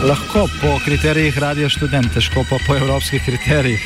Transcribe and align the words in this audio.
Lahko 0.00 0.48
po 0.60 0.78
kriterijih 0.84 1.38
radio 1.38 1.68
študent, 1.68 2.08
težko 2.14 2.40
pa 2.50 2.56
po 2.66 2.72
evropskih 2.76 3.20
kriterijih. 3.24 3.80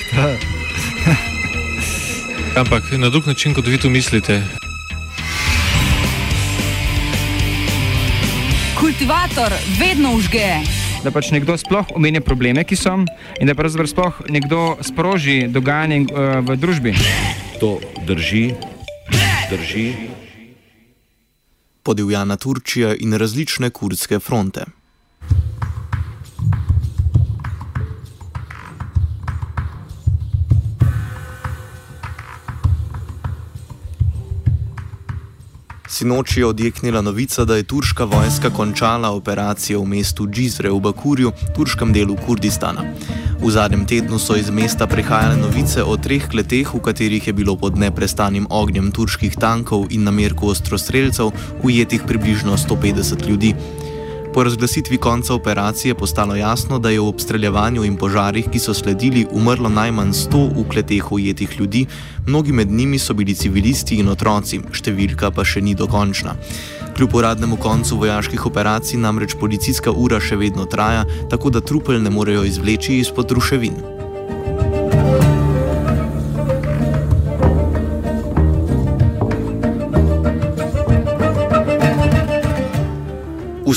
Ampak 2.61 2.93
na 2.99 3.09
drug 3.11 3.27
način, 3.27 3.55
kot 3.55 3.67
vi 3.67 3.79
to 3.79 3.91
mislite. 3.91 4.43
Kultivator 8.79 9.53
vedno 9.81 10.15
užge. 10.15 10.63
Da 11.05 11.11
pač 11.11 11.33
nekdo 11.35 11.57
sploh 11.59 11.91
omenja 11.99 12.21
probleme, 12.21 12.63
ki 12.65 12.79
so, 12.79 12.95
in 13.41 13.51
da 13.51 13.59
pravzaprav 13.59 13.91
sploh 13.91 14.23
nekdo 14.31 14.77
sproži 14.87 15.49
dogajanje 15.51 16.01
uh, 16.01 16.39
v 16.47 16.57
družbi. 16.57 16.95
To 17.59 17.81
drži, 18.07 18.55
drži. 19.51 19.89
Podivjana 21.83 22.37
Turčija 22.37 22.95
in 22.95 23.19
različne 23.19 23.71
kurdske 23.71 24.23
fronte. 24.23 24.71
Sinoči 35.95 36.41
je 36.41 36.47
odjeknila 36.47 37.01
novica, 37.01 37.45
da 37.45 37.57
je 37.57 37.63
turška 37.63 38.05
vojska 38.05 38.51
končala 38.51 39.11
operacijo 39.11 39.81
v 39.81 39.87
mestu 39.87 40.27
Džizre 40.27 40.71
v 40.71 40.81
Bakurju, 40.81 41.31
turškem 41.55 41.93
delu 41.95 42.17
Kurdistana. 42.27 42.83
V 43.39 43.51
zadnjem 43.51 43.87
tednu 43.87 44.19
so 44.19 44.35
iz 44.35 44.51
mesta 44.51 44.87
prihajale 44.91 45.37
novice 45.37 45.85
o 45.87 45.95
treh 45.97 46.27
kleteh, 46.27 46.75
v 46.75 46.81
katerih 46.83 47.27
je 47.27 47.33
bilo 47.33 47.55
pod 47.57 47.79
neprestanim 47.79 48.51
ognjem 48.51 48.91
turških 48.91 49.39
tankov 49.39 49.87
in 49.91 50.03
namerku 50.03 50.51
ostrostrelcev 50.51 51.31
ujetih 51.63 52.03
približno 52.03 52.59
150 52.59 53.29
ljudi. 53.29 53.55
Po 54.35 54.43
razglasitvi 54.45 54.97
konca 54.99 55.35
operacije 55.35 55.91
je 55.91 55.95
postalo 55.95 56.35
jasno, 56.37 56.79
da 56.79 56.91
je 56.91 57.01
v 57.01 57.07
obstreljevanju 57.07 57.85
in 57.85 57.97
požarih, 57.97 58.49
ki 58.51 58.59
so 58.59 58.75
sledili, 58.75 59.27
umrlo 59.31 59.69
najmanj 59.69 60.11
100 60.11 60.41
v 60.57 60.65
kleteh 60.73 61.13
ujetih 61.13 61.55
ljudi, 61.61 61.87
mnogi 62.27 62.53
med 62.53 62.71
njimi 62.71 62.99
so 62.99 63.15
bili 63.15 63.35
civilisti 63.35 64.01
in 64.03 64.11
otroci, 64.11 64.59
številka 64.73 65.31
pa 65.31 65.47
še 65.47 65.63
ni 65.63 65.79
dokončna. 65.79 66.35
Kljub 66.97 67.15
uradnemu 67.15 67.57
koncu 67.63 68.03
vojaških 68.03 68.47
operacij 68.47 68.99
namreč 68.99 69.39
policijska 69.39 69.95
ura 69.95 70.19
še 70.21 70.37
vedno 70.37 70.67
traja, 70.67 71.07
tako 71.31 71.55
da 71.55 71.63
trupel 71.63 72.03
ne 72.03 72.11
morejo 72.11 72.43
izvleči 72.43 72.99
izpod 73.07 73.31
ruševin. 73.31 73.94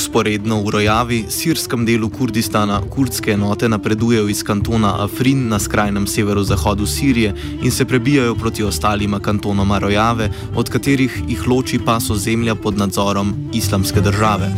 Usporedno 0.08 0.64
v 0.64 0.70
Rojavi, 0.72 1.18
sirskem 1.28 1.84
delu 1.84 2.08
Kurdistana, 2.08 2.78
kurdske 2.80 3.34
enote 3.36 3.68
napredujejo 3.68 4.30
iz 4.32 4.40
kantona 4.40 4.94
Afrin 5.04 5.42
na 5.52 5.58
skrajnem 5.60 6.06
severozahodu 6.08 6.86
Sirije 6.88 7.34
in 7.60 7.68
se 7.70 7.84
prebijajo 7.84 8.32
proti 8.34 8.64
ostalima 8.64 9.20
kantonoma 9.20 9.76
Rojave, 9.78 10.30
od 10.56 10.70
katerih 10.72 11.12
jih 11.28 11.44
loči 11.44 11.76
paso 11.84 12.16
zemlja 12.16 12.54
pod 12.54 12.78
nadzorom 12.80 13.34
islamske 13.52 14.00
države. 14.00 14.48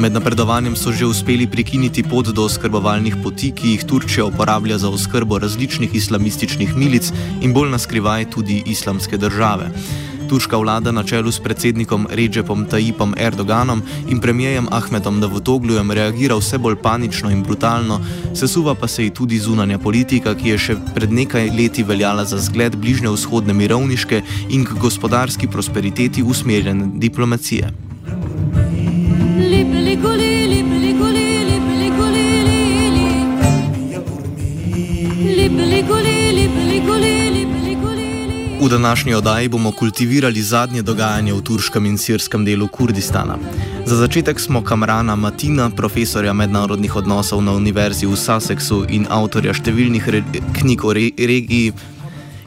Med 0.00 0.16
napredovanjem 0.16 0.76
so 0.76 0.92
že 0.92 1.04
uspeli 1.04 1.44
prekiniti 1.46 2.02
pot 2.02 2.32
do 2.32 2.48
oskrbovalnih 2.48 3.20
poti, 3.22 3.52
ki 3.52 3.76
jih 3.76 3.84
Turčija 3.84 4.24
uporablja 4.24 4.78
za 4.78 4.88
oskrbo 4.88 5.38
različnih 5.38 5.94
islamističnih 5.94 6.76
milic 6.76 7.12
in 7.44 7.52
bolj 7.52 7.68
naskrivaj 7.76 8.30
tudi 8.32 8.62
islamske 8.66 9.20
države. 9.20 9.68
Turška 10.28 10.56
vlada 10.56 10.92
na 10.92 11.02
čelu 11.02 11.30
s 11.32 11.38
predsednikom 11.38 12.06
Recepom 12.10 12.66
Tajipom 12.66 13.14
Erdoganom 13.18 13.82
in 14.08 14.20
premijejem 14.20 14.66
Ahmedom 14.70 15.20
Davutoglujem 15.20 15.90
reagira 15.90 16.36
vse 16.36 16.58
bolj 16.58 16.76
panično 16.82 17.30
in 17.30 17.42
brutalno, 17.42 18.00
sesuva 18.34 18.74
pa 18.74 18.88
se 18.88 19.04
ji 19.04 19.10
tudi 19.10 19.38
zunanja 19.38 19.78
politika, 19.78 20.34
ki 20.34 20.48
je 20.48 20.58
še 20.58 20.76
pred 20.94 21.12
nekaj 21.12 21.50
leti 21.56 21.82
veljala 21.82 22.24
za 22.24 22.38
zgled 22.38 22.76
bližnje 22.76 23.14
vzhodne 23.14 23.54
mirovniške 23.54 24.22
in 24.50 24.64
k 24.64 24.78
gospodarski 24.80 25.48
prosperiteti 25.48 26.22
usmerjene 26.22 26.90
diplomacije. 26.94 27.72
Lipli, 29.36 29.96
guli, 29.96 29.96
lipli, 29.96 30.25
V 38.66 38.70
današnji 38.70 39.14
oddaji 39.14 39.48
bomo 39.48 39.72
kultivirali 39.72 40.42
zadnje 40.42 40.82
dogajanje 40.82 41.32
v 41.32 41.42
turškem 41.42 41.86
in 41.86 41.98
sirskem 41.98 42.44
delu 42.44 42.66
Kurdistana. 42.68 43.38
Za 43.84 43.96
začetek 43.96 44.40
smo 44.40 44.62
Kamrana 44.62 45.16
Matina, 45.16 45.70
profesorja 45.70 46.32
mednarodnih 46.32 46.96
odnosov 46.96 47.42
na 47.42 47.52
Univerzi 47.52 48.06
v 48.06 48.16
Sussexu 48.18 48.82
in 48.90 49.06
avtorja 49.10 49.54
številnih 49.54 50.10
knjig 50.58 50.84
o 50.84 50.92
re 50.98 51.12
regiji. 51.14 51.72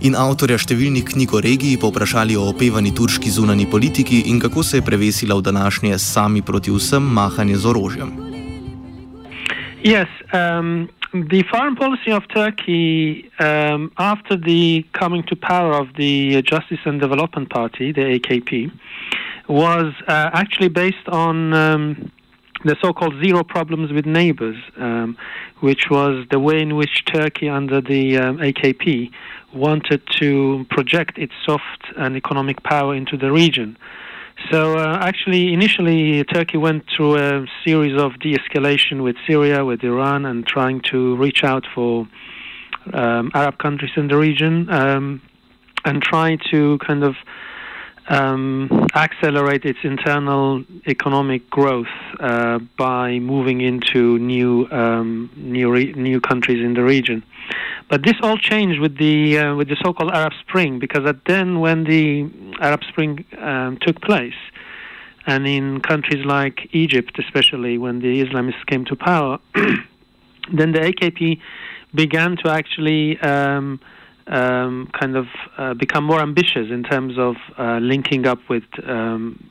In 0.04 0.20
avtorja 0.20 0.60
številnih 0.60 1.08
knjig 1.08 1.34
o 1.34 1.40
regiji 1.40 1.80
povprašali 1.80 2.36
o 2.36 2.50
opevani 2.52 2.92
turški 2.92 3.32
zunani 3.32 3.70
politiki 3.72 4.26
in 4.28 4.44
kako 4.44 4.64
se 4.64 4.78
je 4.78 4.88
prevesila 4.92 5.40
v 5.40 5.48
današnje 5.48 6.04
sami 6.04 6.42
proti 6.42 6.72
vsem 6.72 7.04
mahanje 7.04 7.64
z 7.64 7.66
orožjem. 7.66 8.12
Yes, 9.88 10.12
um... 10.36 10.90
the 11.14 11.44
foreign 11.50 11.76
policy 11.76 12.12
of 12.12 12.28
Turkey 12.28 13.32
um, 13.40 13.92
after 13.98 14.38
the 14.38 14.86
coming 14.94 15.24
to 15.24 15.36
power 15.36 15.74
of 15.74 15.96
the 15.96 16.42
Justice 16.44 16.80
and 16.86 17.02
Development 17.02 17.50
Party, 17.50 17.92
the 17.92 18.20
AKP, 18.20 18.72
was 19.48 19.94
uh, 20.08 20.30
actually 20.34 20.68
based 20.68 21.08
on 21.08 21.54
um, 21.54 22.12
the 22.64 22.76
so-called 22.82 23.16
zero 23.24 23.44
problems 23.44 23.92
with 23.92 24.06
neighbors, 24.06 24.58
um, 24.78 25.18
which 25.62 25.90
was 25.90 26.28
the 26.30 26.40
way 26.40 26.62
in 26.62 26.76
which 26.76 27.06
Turkey, 27.06 27.50
under 27.50 27.82
the 27.82 28.18
um, 28.18 28.38
AKP, 28.38 29.12
wanted 29.54 30.02
to 30.18 30.66
project 30.70 31.18
its 31.18 31.34
soft 31.44 31.86
and 31.98 32.16
economic 32.16 32.62
power 32.62 32.94
into 32.94 33.18
the 33.18 33.32
region. 33.32 33.78
So 34.52 34.78
uh, 34.78 34.98
actually, 35.02 35.54
initially, 35.54 36.24
Turkey 36.24 36.58
went 36.58 36.86
through 36.96 37.18
a 37.18 37.46
series 37.64 38.00
of 38.02 38.20
de-escalation 38.20 39.04
with 39.04 39.16
Syria, 39.28 39.64
with 39.64 39.84
Iran, 39.84 40.26
and 40.26 40.48
trying 40.48 40.82
to 40.92 41.16
reach 41.18 41.44
out 41.44 41.66
for 41.76 42.08
um, 42.94 43.32
Arab 43.36 43.58
countries 43.60 43.92
in 43.96 44.08
the 44.08 44.18
region 44.18 44.70
um, 44.70 45.22
and 45.86 46.02
try 46.02 46.38
to 46.52 46.80
kind 46.80 47.04
of 47.04 47.16
um, 48.10 48.88
accelerate 48.96 49.66
its 49.66 49.80
internal 49.84 50.64
economic 50.88 51.48
growth 51.50 51.88
uh, 52.20 52.58
by 52.78 53.20
moving 53.20 53.62
into 53.62 54.18
new 54.18 54.68
um, 54.72 55.30
new 55.36 55.72
re- 55.72 55.94
new 55.94 56.20
countries 56.20 56.64
in 56.64 56.74
the 56.74 56.84
region. 56.84 57.24
But 57.90 58.04
this 58.04 58.14
all 58.22 58.38
changed 58.38 58.80
with 58.80 58.98
the 58.98 59.40
uh, 59.40 59.56
with 59.56 59.68
the 59.68 59.76
so-called 59.84 60.12
Arab 60.12 60.34
Spring 60.46 60.78
because 60.78 61.06
at 61.08 61.26
then 61.26 61.60
when 61.60 61.86
the 61.86 62.30
Arab 62.62 62.84
Spring 62.84 63.26
um, 63.40 63.80
took 63.82 64.00
place, 64.02 64.40
and 65.26 65.48
in 65.48 65.82
countries 65.82 66.24
like 66.24 66.70
Egypt, 66.72 67.18
especially 67.18 67.80
when 67.80 68.00
the 68.00 68.24
Islamists 68.24 68.64
came 68.68 68.86
to 68.86 68.96
power, 68.96 69.40
then 70.54 70.72
the 70.72 70.80
AKP 70.80 71.40
began 71.96 72.38
to 72.38 72.52
actually 72.52 73.20
um, 73.22 73.80
um, 74.28 74.88
kind 75.00 75.16
of 75.18 75.26
uh, 75.58 75.74
become 75.74 76.04
more 76.04 76.22
ambitious 76.22 76.70
in 76.70 76.84
terms 76.84 77.18
of 77.18 77.38
uh, 77.58 77.80
linking 77.82 78.28
up 78.28 78.40
with 78.50 78.66
um, 78.88 79.44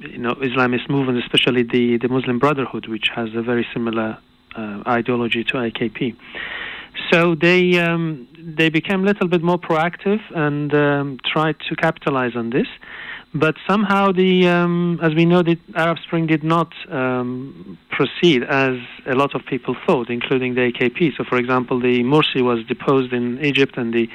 you 0.00 0.18
know 0.18 0.34
Islamist 0.34 0.90
movements, 0.90 1.24
especially 1.24 1.62
the 1.62 1.98
the 1.98 2.08
Muslim 2.08 2.40
Brotherhood, 2.40 2.88
which 2.88 3.08
has 3.14 3.28
a 3.36 3.42
very 3.42 3.64
similar 3.72 4.18
uh, 4.56 4.82
ideology 4.86 5.44
to 5.44 5.54
AKP. 5.54 6.16
So 7.10 7.34
they 7.34 7.78
um, 7.78 8.28
they 8.38 8.68
became 8.68 9.02
a 9.02 9.06
little 9.06 9.28
bit 9.28 9.42
more 9.42 9.58
proactive 9.58 10.20
and 10.34 10.72
um, 10.74 11.18
tried 11.24 11.56
to 11.68 11.76
capitalize 11.76 12.36
on 12.36 12.50
this. 12.50 12.66
But 13.36 13.56
somehow, 13.68 14.12
the 14.12 14.46
um, 14.46 15.00
as 15.02 15.12
we 15.12 15.24
know, 15.24 15.42
the 15.42 15.58
Arab 15.74 15.98
Spring 15.98 16.28
did 16.28 16.44
not 16.44 16.72
um, 16.88 17.76
proceed 17.90 18.44
as 18.44 18.76
a 19.06 19.14
lot 19.16 19.34
of 19.34 19.44
people 19.46 19.74
thought, 19.86 20.08
including 20.08 20.54
the 20.54 20.70
AKP. 20.70 21.16
So, 21.16 21.24
for 21.24 21.36
example, 21.36 21.80
the 21.80 22.04
Morsi 22.04 22.42
was 22.42 22.64
deposed 22.66 23.12
in 23.12 23.44
Egypt, 23.44 23.76
and 23.76 23.92
the 23.92 24.08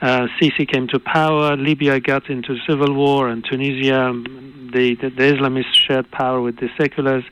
uh, 0.00 0.28
Sisi 0.38 0.68
came 0.68 0.86
to 0.88 1.00
power. 1.00 1.56
Libya 1.56 1.98
got 1.98 2.30
into 2.30 2.56
civil 2.68 2.94
war, 2.94 3.28
and 3.28 3.44
Tunisia, 3.44 4.12
the 4.72 4.94
the, 4.94 5.10
the 5.10 5.34
Islamists 5.34 5.74
shared 5.74 6.08
power 6.12 6.40
with 6.40 6.56
the 6.58 6.68
seculars, 6.78 7.24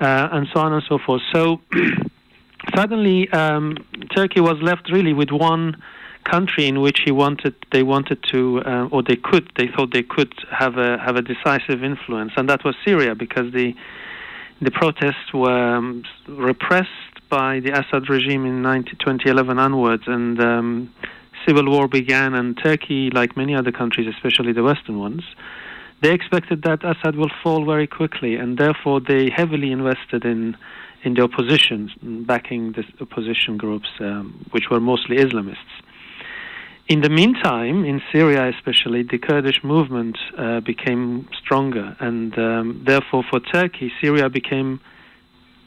uh, 0.00 0.28
and 0.32 0.48
so 0.52 0.60
on 0.60 0.72
and 0.72 0.82
so 0.88 0.98
forth. 0.98 1.22
So. 1.32 1.60
suddenly 2.74 3.30
um, 3.30 3.76
Turkey 4.14 4.40
was 4.40 4.56
left 4.62 4.90
really 4.90 5.12
with 5.12 5.30
one 5.30 5.82
country 6.24 6.66
in 6.66 6.80
which 6.80 7.00
he 7.04 7.12
wanted 7.12 7.54
they 7.70 7.82
wanted 7.82 8.18
to 8.32 8.62
uh, 8.64 8.88
or 8.90 9.02
they 9.02 9.16
could 9.16 9.50
they 9.56 9.68
thought 9.68 9.92
they 9.92 10.02
could 10.02 10.32
have 10.50 10.78
a 10.78 10.98
have 10.98 11.16
a 11.16 11.22
decisive 11.22 11.82
influence. 11.82 12.32
And 12.36 12.48
that 12.48 12.64
was 12.64 12.74
Syria 12.84 13.14
because 13.14 13.52
the 13.52 13.74
the 14.60 14.70
protests 14.70 15.32
were 15.34 15.76
um, 15.76 16.04
repressed 16.28 16.88
by 17.28 17.60
the 17.60 17.72
Assad 17.72 18.08
regime 18.08 18.46
in 18.46 18.62
19, 18.62 18.96
2011 18.98 19.58
onwards. 19.58 20.04
And 20.06 20.40
um, 20.40 20.94
civil 21.46 21.68
war 21.70 21.88
began 21.88 22.34
and 22.34 22.56
Turkey 22.62 23.10
like 23.10 23.36
many 23.36 23.54
other 23.54 23.72
countries 23.72 24.06
especially 24.08 24.52
the 24.52 24.62
western 24.62 24.98
ones 24.98 25.22
they 26.04 26.12
expected 26.12 26.62
that 26.62 26.84
Assad 26.84 27.16
will 27.16 27.30
fall 27.42 27.64
very 27.64 27.86
quickly. 27.86 28.36
And 28.36 28.58
therefore 28.58 29.00
they 29.00 29.30
heavily 29.30 29.72
invested 29.72 30.24
in 30.26 30.54
in 31.04 31.14
the 31.14 31.22
opposition 31.22 31.90
backing 32.26 32.72
the 32.72 32.84
opposition 33.00 33.56
groups 33.56 33.88
um, 34.00 34.46
which 34.50 34.70
were 34.70 34.80
mostly 34.80 35.16
Islamists 35.16 35.74
in 36.86 37.00
the 37.00 37.08
meantime, 37.08 37.86
in 37.86 38.02
Syria 38.12 38.52
especially, 38.54 39.04
the 39.04 39.16
Kurdish 39.16 39.64
movement 39.64 40.18
uh, 40.36 40.60
became 40.60 41.26
stronger, 41.42 41.96
and 41.98 42.38
um, 42.38 42.82
therefore 42.86 43.24
for 43.30 43.40
Turkey, 43.40 43.90
Syria 44.02 44.28
became 44.28 44.80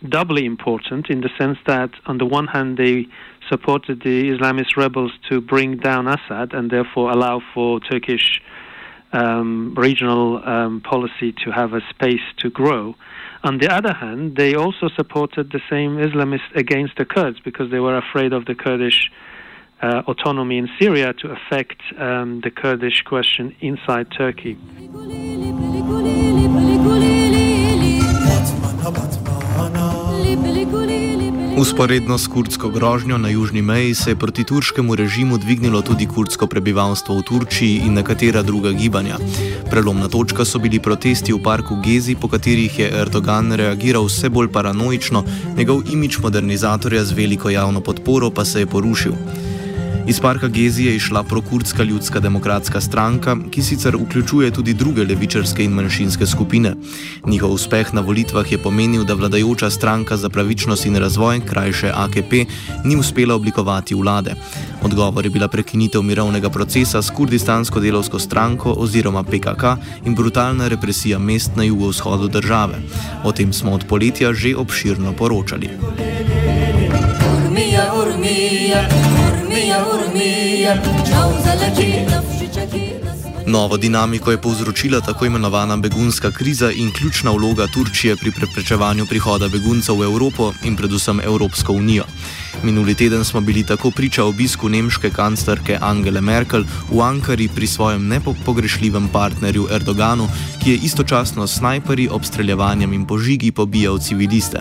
doubly 0.07 0.45
important 0.45 1.09
in 1.09 1.21
the 1.21 1.29
sense 1.35 1.57
that, 1.65 1.89
on 2.05 2.19
the 2.19 2.25
one 2.25 2.45
hand, 2.45 2.77
they 2.77 3.07
supported 3.49 4.03
the 4.03 4.29
Islamist 4.29 4.77
rebels 4.77 5.11
to 5.27 5.41
bring 5.41 5.77
down 5.77 6.07
Assad 6.07 6.53
and 6.53 6.69
therefore 6.69 7.09
allow 7.09 7.41
for 7.51 7.79
Turkish 7.79 8.39
um, 9.11 9.73
regional 9.75 10.47
um, 10.47 10.81
policy 10.81 11.31
to 11.43 11.51
have 11.51 11.73
a 11.73 11.81
space 11.89 12.21
to 12.37 12.51
grow. 12.51 12.93
On 13.47 13.59
the 13.59 13.73
other 13.73 13.93
hand, 13.93 14.35
they 14.35 14.55
also 14.55 14.89
supported 14.93 15.53
the 15.53 15.61
same 15.69 15.95
Islamists 15.95 16.53
against 16.53 16.97
the 16.97 17.05
Kurds 17.05 17.39
because 17.39 17.71
they 17.71 17.79
were 17.79 17.97
afraid 17.97 18.33
of 18.33 18.43
the 18.43 18.53
Kurdish 18.53 19.09
uh, 19.81 20.01
autonomy 20.05 20.57
in 20.57 20.67
Syria 20.77 21.13
to 21.21 21.31
affect 21.31 21.81
um, 21.97 22.41
the 22.43 22.51
Kurdish 22.51 23.03
question 23.03 23.55
inside 23.61 24.11
Turkey. 24.11 24.57
Usporedno 31.57 32.17
s 32.17 32.27
kurdsko 32.27 32.69
grožnjo 32.69 33.17
na 33.17 33.29
južni 33.29 33.61
meji 33.61 33.95
se 33.95 34.11
je 34.11 34.15
proti 34.15 34.43
turškemu 34.43 34.95
režimu 34.95 35.37
dvignilo 35.37 35.81
tudi 35.81 36.05
kurdsko 36.05 36.47
prebivalstvo 36.47 37.17
v 37.17 37.23
Turčiji 37.23 37.81
in 37.85 37.93
nekatera 37.93 38.43
druga 38.43 38.71
gibanja. 38.71 39.17
Prelomna 39.69 40.07
točka 40.07 40.45
so 40.45 40.59
bili 40.59 40.79
protesti 40.79 41.33
v 41.33 41.41
parku 41.43 41.75
Gezi, 41.81 42.15
po 42.15 42.27
katerih 42.27 42.79
je 42.79 42.91
Erdogan 43.01 43.51
reagiral 43.51 44.05
vse 44.05 44.29
bolj 44.29 44.51
paranoično, 44.53 45.23
njegov 45.57 45.81
imič 45.93 46.19
modernizatorja 46.19 47.03
z 47.05 47.11
veliko 47.11 47.49
javno 47.49 47.81
podporo 47.81 48.29
pa 48.29 48.45
se 48.45 48.59
je 48.59 48.65
porušil. 48.65 49.13
Iz 50.07 50.19
parka 50.19 50.47
Gezi 50.47 50.85
je 50.85 50.95
išla 50.95 51.23
prokurdska 51.23 51.83
ljudska 51.83 52.19
demokratska 52.19 52.81
stranka, 52.81 53.35
ki 53.51 53.61
sicer 53.63 53.95
vključuje 53.95 54.51
tudi 54.51 54.73
druge 54.73 55.03
levičarske 55.03 55.63
in 55.63 55.71
manjšinske 55.71 56.25
skupine. 56.25 56.73
Njihov 57.25 57.51
uspeh 57.51 57.93
na 57.93 58.01
volitvah 58.01 58.51
je 58.51 58.57
pomenil, 58.57 59.03
da 59.03 59.13
vladajoča 59.13 59.69
stranka 59.69 60.17
za 60.17 60.29
pravičnost 60.29 60.85
in 60.85 60.95
razvoj, 60.95 61.41
krajše 61.45 61.91
AKP, 61.95 62.33
ni 62.83 62.95
uspela 62.95 63.35
oblikovati 63.35 63.95
vlade. 63.95 64.35
Odgovor 64.81 65.25
je 65.25 65.29
bila 65.29 65.47
prekinitev 65.47 66.01
mirovnega 66.01 66.49
procesa 66.49 67.01
s 67.01 67.09
kurdistansko 67.09 67.79
delovsko 67.79 68.19
stranko 68.19 68.75
oziroma 68.77 69.23
PKK 69.23 69.75
in 70.05 70.15
brutalna 70.15 70.67
represija 70.67 71.19
mest 71.19 71.55
na 71.55 71.63
jugovzhodu 71.63 72.27
države. 72.27 72.79
O 73.23 73.31
tem 73.31 73.53
smo 73.53 73.71
od 73.71 73.83
poletja 73.83 74.33
že 74.33 74.55
obširno 74.55 75.13
poročali. 75.13 75.69
Novo 83.47 83.77
dinamiko 83.77 84.31
je 84.31 84.41
povzročila 84.41 85.01
tako 85.01 85.25
imenovana 85.25 85.77
begunska 85.77 86.31
kriza 86.31 86.71
in 86.71 86.91
ključna 86.91 87.31
vloga 87.31 87.67
Turčije 87.67 88.15
pri 88.15 88.31
preprečevanju 88.31 89.05
prihoda 89.05 89.47
beguncev 89.47 89.95
v 89.95 90.03
Evropo 90.03 90.53
in 90.63 90.75
predvsem 90.75 91.19
Evropsko 91.19 91.73
unijo. 91.73 92.03
Minuli 92.63 92.95
teden 92.95 93.23
smo 93.25 93.41
bili 93.41 93.63
tako 93.63 93.91
priča 93.91 94.23
obisku 94.23 94.69
nemške 94.69 95.09
kanclerke 95.09 95.77
Angele 95.81 96.21
Merkel 96.21 96.63
v 96.91 97.01
Ankari 97.01 97.47
pri 97.47 97.67
svojem 97.67 98.07
nepogrešljivem 98.07 99.07
partnerju 99.07 99.67
Erdoganu, 99.71 100.27
ki 100.63 100.71
je 100.71 100.77
istočasno 100.77 101.47
s 101.47 101.57
snajperji, 101.57 102.09
obstreljevanjem 102.11 102.93
in 102.93 103.05
požigi 103.05 103.51
pobijal 103.51 103.99
civiliste. 103.99 104.59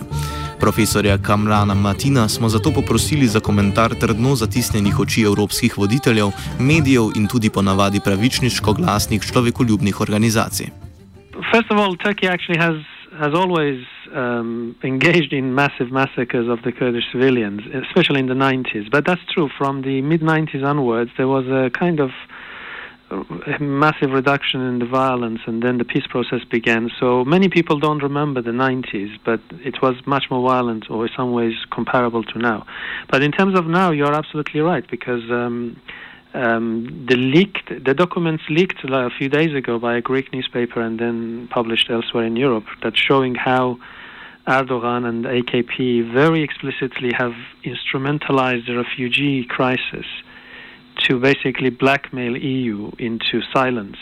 Profesorja 0.59 1.17
Kamrana 1.17 1.73
Matina 1.73 2.27
smo 2.27 2.49
zato 2.49 2.71
poprosili 2.71 3.27
za 3.27 3.39
komentar 3.39 3.95
trdno 3.95 4.35
zatisnjenih 4.35 4.99
oči 4.99 5.21
evropskih 5.21 5.77
voditeljev, 5.77 6.27
medijev 6.59 7.03
in 7.15 7.27
tudi 7.27 7.49
ponavadi 7.49 7.99
pravičniško 8.03 8.73
glasnih 8.73 9.21
človekoljubnih 9.21 10.01
organizacij. 10.01 10.67
First 11.51 11.71
of 11.71 11.77
all, 11.77 11.95
Turkey 11.95 12.27
actually 12.33 12.59
has 12.59 12.77
has 13.19 13.33
always 13.33 13.79
um, 14.13 14.75
engaged 14.83 15.33
in 15.33 15.53
massive 15.53 15.91
massacres 15.91 16.47
of 16.47 16.61
the 16.61 16.71
Kurdish 16.71 17.07
civilians, 17.11 17.61
especially 17.87 18.19
in 18.19 18.27
the 18.27 18.35
90s. 18.35 18.89
But 18.91 19.05
that's 19.05 19.25
true. 19.33 19.49
From 19.57 19.81
the 19.81 20.01
mid 20.01 20.21
90s 20.21 20.63
onwards, 20.63 21.11
there 21.17 21.27
was 21.27 21.45
a 21.47 21.69
kind 21.71 21.99
of 21.99 22.11
a 23.09 23.59
massive 23.59 24.11
reduction 24.11 24.61
in 24.61 24.79
the 24.79 24.85
violence, 24.85 25.39
and 25.45 25.63
then 25.63 25.77
the 25.77 25.85
peace 25.85 26.05
process 26.09 26.43
began. 26.51 26.89
So 26.99 27.23
many 27.23 27.47
people 27.47 27.79
don't 27.79 28.03
remember 28.03 28.41
the 28.41 28.51
90s, 28.51 29.17
but 29.23 29.39
it 29.63 29.81
was 29.81 29.95
much 30.05 30.25
more 30.29 30.47
violent, 30.47 30.89
or 30.89 31.05
in 31.05 31.11
some 31.15 31.31
ways 31.31 31.53
comparable 31.71 32.23
to 32.23 32.39
now. 32.39 32.65
But 33.09 33.23
in 33.23 33.31
terms 33.31 33.57
of 33.57 33.65
now, 33.65 33.91
you're 33.91 34.13
absolutely 34.13 34.59
right 34.59 34.85
because 34.89 35.23
um, 35.31 35.79
um, 36.33 37.05
the 37.07 37.15
leaked, 37.15 37.69
the 37.69 37.93
documents 37.93 38.43
leaked 38.49 38.83
a 38.83 39.09
few 39.17 39.29
days 39.29 39.55
ago 39.55 39.79
by 39.79 39.95
a 39.95 40.01
Greek 40.01 40.33
newspaper 40.33 40.81
and 40.81 40.99
then 40.99 41.47
published 41.49 41.89
elsewhere 41.89 42.25
in 42.25 42.35
Europe, 42.35 42.65
that's 42.83 42.99
showing 42.99 43.35
how. 43.35 43.77
Erdogan 44.47 45.03
and 45.05 45.25
AKP 45.25 46.13
very 46.13 46.41
explicitly 46.41 47.11
have 47.17 47.33
instrumentalized 47.65 48.65
the 48.65 48.77
refugee 48.77 49.43
crisis 49.43 50.05
to 51.07 51.19
basically 51.19 51.69
blackmail 51.69 52.35
EU 52.37 52.91
into 52.99 53.41
silence 53.53 53.97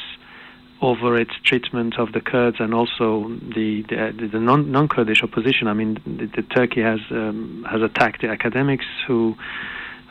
over 0.81 1.17
its 1.17 1.31
treatment 1.43 1.97
of 1.97 2.11
the 2.11 2.21
Kurds 2.21 2.57
and 2.59 2.73
also 2.73 3.29
the 3.29 3.83
the, 3.89 4.29
the 4.31 4.39
non, 4.39 4.71
non-Kurdish 4.71 5.23
opposition. 5.23 5.67
I 5.67 5.73
mean, 5.73 5.99
the, 6.05 6.25
the 6.27 6.41
Turkey 6.43 6.81
has 6.81 6.99
um, 7.11 7.65
has 7.69 7.81
attacked 7.81 8.21
the 8.21 8.29
academics 8.29 8.85
who 9.07 9.35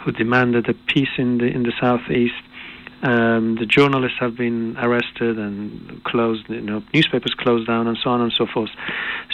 who 0.04 0.12
demanded 0.12 0.68
a 0.68 0.74
peace 0.74 1.14
in 1.18 1.38
the 1.38 1.46
in 1.46 1.62
the 1.64 1.72
southeast. 1.80 2.34
Um, 3.02 3.56
the 3.56 3.66
journalists 3.66 4.18
have 4.18 4.34
been 4.36 4.76
arrested 4.78 5.38
and 5.38 6.02
closed. 6.04 6.48
You 6.48 6.62
know, 6.62 6.82
newspapers 6.94 7.34
closed 7.34 7.66
down 7.66 7.86
and 7.86 7.98
so 8.02 8.10
on 8.10 8.20
and 8.20 8.32
so 8.32 8.46
forth. 8.46 8.70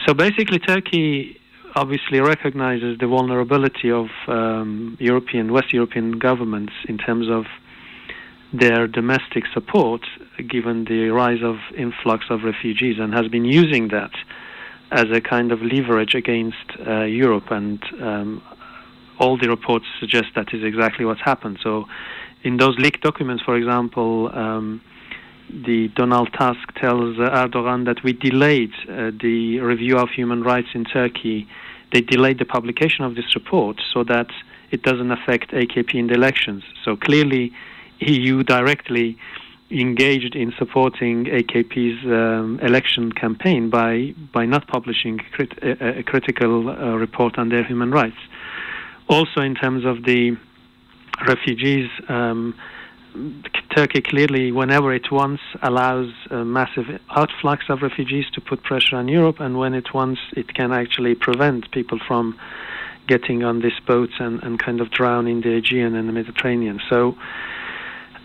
So 0.07 0.15
basically, 0.15 0.59
Turkey 0.59 1.40
obviously 1.75 2.21
recognizes 2.21 2.99
the 2.99 3.07
vulnerability 3.07 3.91
of 3.91 4.07
um, 4.29 4.97
European, 5.01 5.53
West 5.53 5.73
European 5.73 6.19
governments 6.19 6.73
in 6.89 6.99
terms 6.99 7.29
of 7.29 7.45
their 8.53 8.87
domestic 8.89 9.45
support, 9.55 10.03
given 10.49 10.85
the 10.85 11.09
rise 11.11 11.43
of 11.43 11.57
influx 11.77 12.27
of 12.31 12.43
refugees, 12.43 12.97
and 12.99 13.15
has 13.15 13.29
been 13.29 13.45
using 13.45 13.89
that 13.89 14.11
as 14.91 15.07
a 15.13 15.21
kind 15.21 15.53
of 15.53 15.63
leverage 15.63 16.15
against 16.15 16.57
uh, 16.87 17.03
Europe. 17.03 17.51
And 17.51 17.83
um, 18.01 18.43
all 19.19 19.39
the 19.39 19.49
reports 19.49 19.87
suggest 20.01 20.27
that 20.35 20.53
is 20.53 20.65
exactly 20.65 21.05
what's 21.05 21.21
happened. 21.21 21.59
So, 21.63 21.87
in 22.43 22.57
those 22.57 22.77
leaked 22.79 23.03
documents, 23.03 23.43
for 23.43 23.57
example. 23.57 24.31
Um, 24.33 24.81
the 25.65 25.89
Donald 25.95 26.33
Tusk 26.33 26.73
tells 26.77 27.19
uh, 27.19 27.31
Erdogan 27.31 27.85
that 27.87 28.03
we 28.03 28.13
delayed 28.13 28.73
uh, 28.89 29.11
the 29.21 29.61
review 29.61 29.97
of 29.97 30.09
human 30.11 30.43
rights 30.43 30.69
in 30.75 30.85
Turkey. 30.85 31.49
They 31.93 32.01
delayed 32.01 32.39
the 32.39 32.45
publication 32.45 33.05
of 33.05 33.15
this 33.15 33.35
report 33.35 33.81
so 33.93 34.05
that 34.05 34.29
it 34.71 34.83
doesn't 34.83 35.11
affect 35.11 35.51
AKP 35.51 35.95
in 35.95 36.07
the 36.07 36.15
elections. 36.15 36.63
So 36.85 36.97
clearly, 36.97 37.53
EU 37.99 38.43
directly 38.43 39.19
engaged 39.71 40.35
in 40.35 40.53
supporting 40.59 41.27
AKP's 41.27 42.05
um, 42.07 42.59
election 42.61 43.13
campaign 43.13 43.71
by 43.71 44.15
by 44.33 44.47
not 44.47 44.67
publishing 44.67 45.19
crit- 45.33 45.59
a, 45.63 45.99
a, 45.99 46.03
critical 46.03 46.69
uh, 46.69 46.97
report 46.97 47.39
on 47.39 47.49
their 47.51 47.65
human 47.65 47.91
rights. 47.91 48.17
Also, 49.09 49.41
in 49.41 49.55
terms 49.55 49.85
of 49.85 50.05
the 50.05 50.37
refugees. 51.27 51.89
Um, 52.09 52.55
Turkey 53.75 54.03
clearly, 54.03 54.53
whenever 54.53 54.93
it 54.93 55.11
wants, 55.11 55.43
allows 55.63 56.13
a 56.31 56.45
massive 56.45 56.87
outflux 57.11 57.69
of 57.69 57.83
refugees 57.83 58.27
to 58.35 58.41
put 58.41 58.63
pressure 58.63 58.97
on 58.97 59.09
Europe, 59.09 59.41
and 59.41 59.59
when 59.59 59.75
it 59.75 59.95
wants, 59.95 60.21
it 60.37 60.55
can 60.55 60.73
actually 60.73 61.15
prevent 61.15 61.71
people 61.71 61.99
from 62.07 62.39
getting 63.07 63.43
on 63.43 63.61
these 63.61 63.79
boats 63.87 64.13
and, 64.19 64.43
and 64.43 64.59
kind 64.59 64.81
of 64.81 64.91
drown 64.91 65.27
in 65.27 65.41
the 65.41 65.57
Aegean 65.57 65.95
and 65.95 66.09
the 66.09 66.13
Mediterranean. 66.13 66.81
So, 66.89 67.17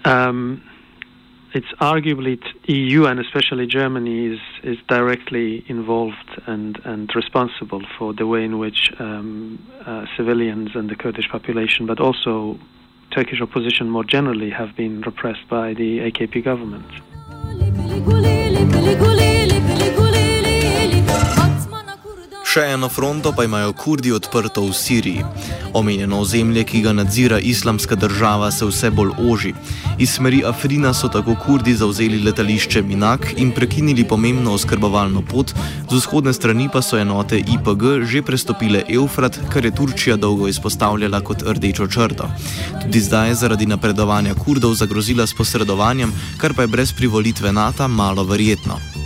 um, 0.04 0.62
it's 1.56 1.72
arguably 1.80 2.38
EU 2.68 3.06
and 3.06 3.18
especially 3.20 3.66
Germany 3.66 4.34
is 4.34 4.40
is 4.64 4.78
directly 4.90 5.64
involved 5.70 6.30
and 6.48 6.78
and 6.84 7.10
responsible 7.16 7.82
for 7.98 8.14
the 8.14 8.28
way 8.28 8.44
in 8.44 8.60
which 8.60 8.92
um, 9.00 9.66
uh, 9.86 10.06
civilians 10.18 10.72
and 10.76 10.90
the 10.90 10.96
Kurdish 10.96 11.30
population, 11.30 11.86
but 11.86 12.02
also 12.02 12.60
Turkish 13.16 13.40
opposition 13.40 13.90
more 13.90 14.04
generally, 14.04 14.50
have 14.50 14.76
been 14.76 15.00
repressed 15.00 15.48
by 15.48 15.74
the 15.74 16.00
AKP 16.00 16.44
government. 16.44 16.86
Še 22.56 22.70
eno 22.72 22.88
fronto 22.88 23.34
pa 23.36 23.44
imajo 23.44 23.74
Kurdi 23.76 24.14
odprto 24.16 24.62
v 24.64 24.72
Siriji. 24.72 25.24
Omenjeno 25.76 26.22
ozemlje, 26.24 26.62
ki 26.64 26.80
ga 26.86 26.94
nadzira 26.96 27.36
islamska 27.36 27.98
država, 28.00 28.48
se 28.52 28.64
vse 28.70 28.94
bolj 28.96 29.12
oži. 29.20 29.52
Iz 30.00 30.14
smeri 30.16 30.40
Afrina 30.48 30.94
so 30.96 31.10
tako 31.12 31.36
Kurdi 31.36 31.76
zauzeli 31.76 32.22
letališče 32.24 32.80
Minak 32.88 33.28
in 33.44 33.52
prekinili 33.52 34.08
pomembno 34.08 34.56
oskrbovalno 34.56 35.26
pot, 35.28 35.52
z 35.92 36.00
vzhodne 36.00 36.32
strani 36.32 36.72
pa 36.72 36.80
so 36.80 36.96
enote 36.96 37.44
IPG 37.44 38.08
že 38.08 38.24
prestopile 38.24 38.88
Eufrat, 38.88 39.36
kar 39.52 39.66
je 39.66 39.76
Turčija 39.76 40.16
dolgo 40.16 40.48
izpostavljala 40.48 41.20
kot 41.20 41.44
rdečo 41.44 41.92
črto. 41.92 42.32
Tudi 42.86 43.04
zdaj 43.04 43.34
je 43.34 43.40
zaradi 43.44 43.68
napredovanja 43.68 44.32
Kurdov 44.32 44.80
zagrozila 44.80 45.28
s 45.28 45.36
posredovanjem, 45.36 46.16
kar 46.40 46.56
pa 46.56 46.64
je 46.64 46.72
brez 46.72 46.96
privolitve 46.96 47.52
NATO 47.52 47.88
malo 47.88 48.24
verjetno. 48.24 49.05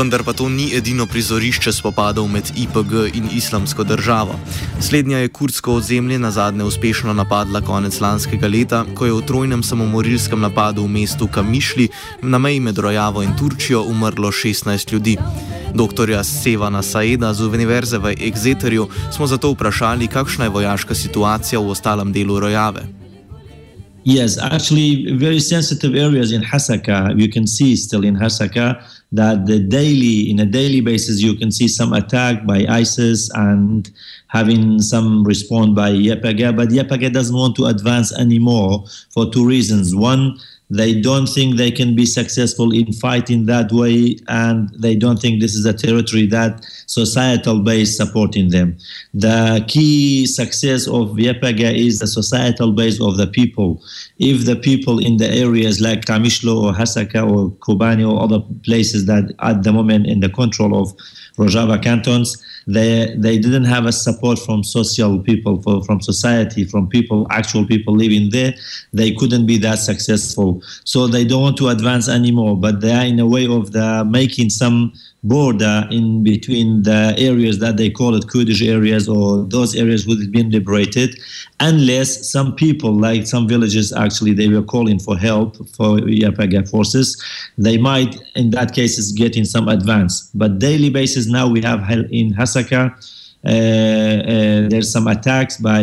Vendar 0.00 0.22
pa 0.24 0.32
to 0.32 0.48
ni 0.48 0.70
edino 0.72 1.04
prizorišče 1.06 1.74
spopadov 1.76 2.24
med 2.32 2.46
IPG 2.56 2.92
in 3.18 3.26
islamsko 3.36 3.84
državo. 3.84 4.32
Slednja 4.80 5.18
je 5.18 5.28
kurdsko 5.28 5.74
ozemlje 5.76 6.18
na 6.18 6.30
zadnje 6.30 6.64
uspešno 6.64 7.12
napadla 7.12 7.60
konec 7.60 8.00
lanskega 8.00 8.48
leta, 8.48 8.84
ko 8.94 9.06
je 9.06 9.12
v 9.12 9.26
trojnem 9.28 9.62
samomorilskem 9.62 10.40
napadu 10.40 10.86
v 10.86 10.88
mestu 10.88 11.28
Kamišli 11.28 11.88
na 12.22 12.38
meji 12.38 12.60
med 12.60 12.78
Rojavo 12.78 13.22
in 13.22 13.36
Turčijo 13.36 13.82
umrlo 13.82 14.30
16 14.32 14.92
ljudi. 14.92 15.18
Doktorja 15.74 16.24
Sevana 16.24 16.82
Saeda 16.82 17.34
z 17.34 17.44
Univerze 17.44 17.98
v 17.98 18.14
Exeterju 18.16 18.88
smo 19.12 19.26
zato 19.26 19.52
vprašali, 19.52 20.08
kakšna 20.08 20.48
je 20.48 20.54
vojaška 20.56 20.94
situacija 20.94 21.60
v 21.60 21.70
ostalem 21.76 22.12
delu 22.12 22.40
Rojave. 22.40 22.88
Yes, 24.04 24.38
actually, 24.40 25.12
very 25.12 25.40
sensitive 25.40 25.94
areas 25.94 26.32
in 26.32 26.40
Hasaka, 26.40 27.12
you 27.16 27.28
can 27.32 27.46
see 27.46 27.76
still 27.76 28.04
in 28.04 28.16
Hasaka. 28.16 28.80
That 29.12 29.46
the 29.46 29.58
daily, 29.58 30.30
in 30.30 30.38
a 30.38 30.46
daily 30.46 30.80
basis, 30.80 31.20
you 31.20 31.34
can 31.34 31.50
see 31.50 31.66
some 31.66 31.92
attack 31.92 32.46
by 32.46 32.64
ISIS 32.68 33.28
and 33.34 33.90
having 34.28 34.80
some 34.80 35.24
response 35.24 35.74
by 35.74 35.90
YPG, 35.90 36.56
but 36.56 36.68
YPG 36.68 37.12
doesn't 37.12 37.34
want 37.36 37.56
to 37.56 37.66
advance 37.66 38.16
anymore 38.16 38.84
for 39.10 39.30
two 39.30 39.44
reasons. 39.44 39.94
One, 39.94 40.38
they 40.70 41.00
don't 41.00 41.26
think 41.26 41.56
they 41.56 41.70
can 41.70 41.96
be 41.96 42.06
successful 42.06 42.72
in 42.72 42.92
fighting 42.92 43.46
that 43.46 43.72
way, 43.72 44.16
and 44.28 44.70
they 44.78 44.94
don't 44.94 45.20
think 45.20 45.40
this 45.40 45.54
is 45.54 45.66
a 45.66 45.72
territory 45.72 46.26
that 46.26 46.64
societal 46.86 47.60
base 47.60 47.96
supporting 47.96 48.50
them. 48.50 48.78
The 49.12 49.64
key 49.66 50.26
success 50.26 50.86
of 50.86 51.10
YPG 51.10 51.76
is 51.76 51.98
the 51.98 52.06
societal 52.06 52.72
base 52.72 53.00
of 53.00 53.16
the 53.16 53.26
people. 53.26 53.82
If 54.18 54.46
the 54.46 54.56
people 54.56 54.98
in 54.98 55.16
the 55.16 55.28
areas 55.28 55.80
like 55.80 56.04
Kamishlo 56.04 56.62
or 56.62 56.72
Hasaka 56.72 57.28
or 57.28 57.50
Kobani 57.50 58.08
or 58.08 58.22
other 58.22 58.40
places 58.64 59.06
that 59.06 59.34
at 59.40 59.64
the 59.64 59.72
moment 59.72 60.06
in 60.06 60.20
the 60.20 60.28
control 60.28 60.80
of 60.80 60.94
Rojava 61.36 61.82
cantons, 61.82 62.36
they 62.66 63.14
they 63.16 63.38
didn't 63.38 63.64
have 63.64 63.86
a 63.86 63.92
support 63.92 64.38
from 64.38 64.62
social 64.62 65.18
people, 65.20 65.62
for, 65.62 65.82
from 65.84 66.00
society, 66.00 66.64
from 66.64 66.88
people, 66.88 67.26
actual 67.30 67.66
people 67.66 67.94
living 67.94 68.30
there. 68.30 68.52
They 68.92 69.12
couldn't 69.12 69.46
be 69.46 69.58
that 69.58 69.78
successful, 69.78 70.59
so 70.84 71.06
they 71.06 71.24
don't 71.24 71.42
want 71.42 71.56
to 71.58 71.68
advance 71.68 72.08
anymore. 72.08 72.56
But 72.56 72.80
they 72.80 72.92
are 72.92 73.04
in 73.04 73.18
a 73.18 73.26
way 73.26 73.46
of 73.46 73.72
the 73.72 74.04
making 74.04 74.50
some 74.50 74.92
border 75.22 75.86
in 75.90 76.22
between 76.22 76.82
the 76.82 77.14
areas 77.18 77.58
that 77.58 77.76
they 77.76 77.90
call 77.90 78.14
it 78.14 78.26
Kurdish 78.28 78.62
areas 78.62 79.08
or 79.08 79.44
those 79.44 79.76
areas 79.76 80.06
would 80.06 80.18
have 80.20 80.32
been 80.32 80.50
liberated, 80.50 81.18
unless 81.60 82.30
some 82.30 82.54
people, 82.54 82.92
like 82.92 83.26
some 83.26 83.46
villages, 83.46 83.92
actually 83.92 84.32
they 84.32 84.48
were 84.48 84.62
calling 84.62 84.98
for 84.98 85.18
help 85.18 85.56
for 85.76 85.98
YPG 85.98 86.68
forces. 86.70 87.22
They 87.58 87.76
might, 87.76 88.16
in 88.34 88.50
that 88.50 88.72
cases, 88.74 89.12
get 89.12 89.36
in 89.36 89.44
some 89.44 89.68
advance. 89.68 90.30
But 90.34 90.58
daily 90.58 90.90
basis 90.90 91.26
now 91.26 91.48
we 91.48 91.60
have 91.62 91.80
in 92.10 92.32
Hasaka. 92.32 92.94
Uh, 93.44 93.48
uh, 93.48 94.68
there's 94.68 94.92
some 94.92 95.06
attacks 95.06 95.56
by 95.56 95.80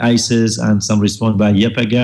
ISIS 0.00 0.58
and 0.58 0.82
some 0.82 1.00
response 1.00 1.36
by 1.36 1.52
YPG, 1.52 1.94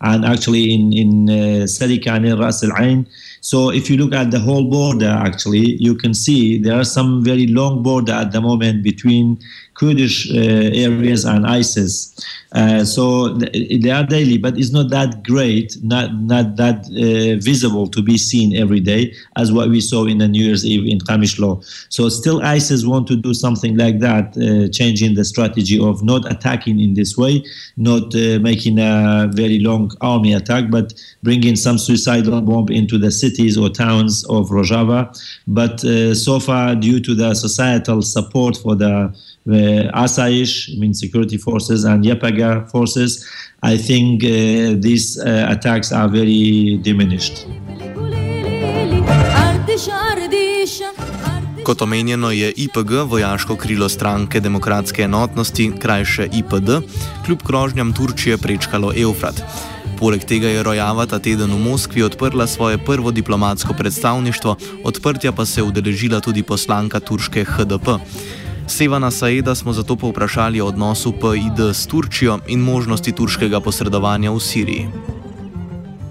and 0.00 0.24
actually 0.24 0.72
in 0.72 0.92
in 0.92 1.28
uh, 1.28 1.66
Sadika 1.66 2.16
and 2.16 2.40
Ras 2.40 2.64
Al 2.64 2.72
Ain, 2.82 3.06
so 3.40 3.70
if 3.70 3.88
you 3.88 3.96
look 3.96 4.12
at 4.12 4.30
the 4.30 4.38
whole 4.38 4.64
border, 4.64 5.08
actually, 5.08 5.76
you 5.80 5.94
can 5.94 6.12
see 6.12 6.58
there 6.58 6.78
are 6.78 6.84
some 6.84 7.22
very 7.24 7.46
long 7.46 7.82
border 7.82 8.12
at 8.12 8.32
the 8.32 8.40
moment 8.40 8.82
between 8.82 9.38
Kurdish 9.78 10.30
uh, 10.30 10.34
areas 10.34 11.24
and 11.24 11.46
ISIS. 11.46 12.14
Uh, 12.52 12.82
so 12.82 13.28
they 13.82 13.90
are 13.90 14.04
daily, 14.04 14.38
but 14.38 14.56
it's 14.58 14.72
not 14.72 14.88
that 14.90 15.22
great, 15.22 15.76
not 15.82 16.14
not 16.14 16.56
that 16.56 16.86
uh, 16.86 17.38
visible 17.44 17.86
to 17.88 18.02
be 18.02 18.16
seen 18.16 18.56
every 18.56 18.80
day 18.80 19.12
as 19.36 19.52
what 19.52 19.68
we 19.68 19.80
saw 19.80 20.06
in 20.06 20.18
the 20.18 20.26
New 20.26 20.44
Year's 20.46 20.64
Eve 20.64 20.86
in 20.86 20.98
Kamishlo. 20.98 21.62
So 21.90 22.08
still 22.08 22.40
ISIS 22.42 22.86
want 22.86 23.06
to 23.08 23.16
do 23.16 23.34
something 23.34 23.76
like 23.76 23.98
that, 24.00 24.34
changing 24.72 25.14
the 25.14 25.24
strategy 25.24 25.78
of 25.78 26.02
not 26.02 26.30
attacking 26.32 26.80
in 26.80 26.94
this 26.94 27.18
way, 27.18 27.44
not 27.76 28.14
making 28.14 28.78
a 28.78 29.28
very 29.32 29.58
long 29.58 29.90
army 30.00 30.32
attack, 30.32 30.70
but 30.70 30.94
bringing 31.22 31.54
some 31.54 31.76
suicidal 31.76 32.40
bomb 32.40 32.68
into 32.70 32.96
the 32.98 33.10
cities 33.10 33.58
or 33.58 33.68
towns 33.68 34.24
of 34.24 34.48
Rojava. 34.48 35.00
But 35.46 35.84
uh, 35.84 36.14
so 36.14 36.40
far, 36.40 36.74
due 36.74 37.00
to 37.00 37.14
the 37.14 37.34
societal 37.34 38.02
support 38.02 38.56
for 38.56 38.74
the 38.74 39.14
the 39.48 39.90
Asaish, 39.94 40.68
I 40.74 40.78
mean 40.78 40.94
security 40.94 41.38
forces, 41.38 41.84
and 41.84 42.04
Yapaga 42.04 42.70
forces, 42.70 43.26
I 43.62 43.76
think 43.76 44.22
uh, 44.22 44.76
these 44.78 45.18
uh, 45.18 45.46
attacks 45.48 45.92
are 45.92 46.08
very 46.08 46.78
diminished. 46.82 47.46
Kot 51.62 51.82
omenjeno 51.82 52.30
je 52.30 52.52
IPG 52.56 52.90
vojaško 53.06 53.56
krilo 53.56 53.88
stranke 53.88 54.40
demokratske 54.40 55.02
enotnosti, 55.02 55.72
krajše 55.78 56.28
IPD, 56.32 56.70
kljub 57.26 57.42
grožnjam 57.46 57.92
Turčije 57.92 58.38
prečkalo 58.38 58.92
Eufrat. 58.96 59.42
Poleg 59.98 60.22
tega 60.22 60.46
je 60.46 60.62
Rojava 60.62 61.06
ta 61.10 61.18
teden 61.18 61.50
v 61.50 61.58
Moskvi 61.58 62.02
odprla 62.06 62.46
svoje 62.46 62.78
prvo 62.78 63.10
diplomatsko 63.10 63.74
predstavništvo, 63.74 64.56
odprtja 64.84 65.32
pa 65.32 65.44
se 65.44 65.60
je 65.60 65.64
udeležila 65.64 66.20
tudi 66.20 66.42
poslanka 66.42 67.00
turške 67.00 67.44
HDP. 67.44 67.98
Sevana 68.78 69.10
Saeda 69.10 69.54
smo 69.54 69.72
zato 69.72 69.96
povprašali 69.96 70.60
o 70.60 70.66
odnosu 70.66 71.12
PID 71.12 71.74
s 71.74 71.86
Turčijo 71.86 72.38
in 72.46 72.60
možnosti 72.60 73.12
turškega 73.12 73.60
posredovanja 73.60 74.30
v 74.30 74.40
Siriji. 74.40 74.86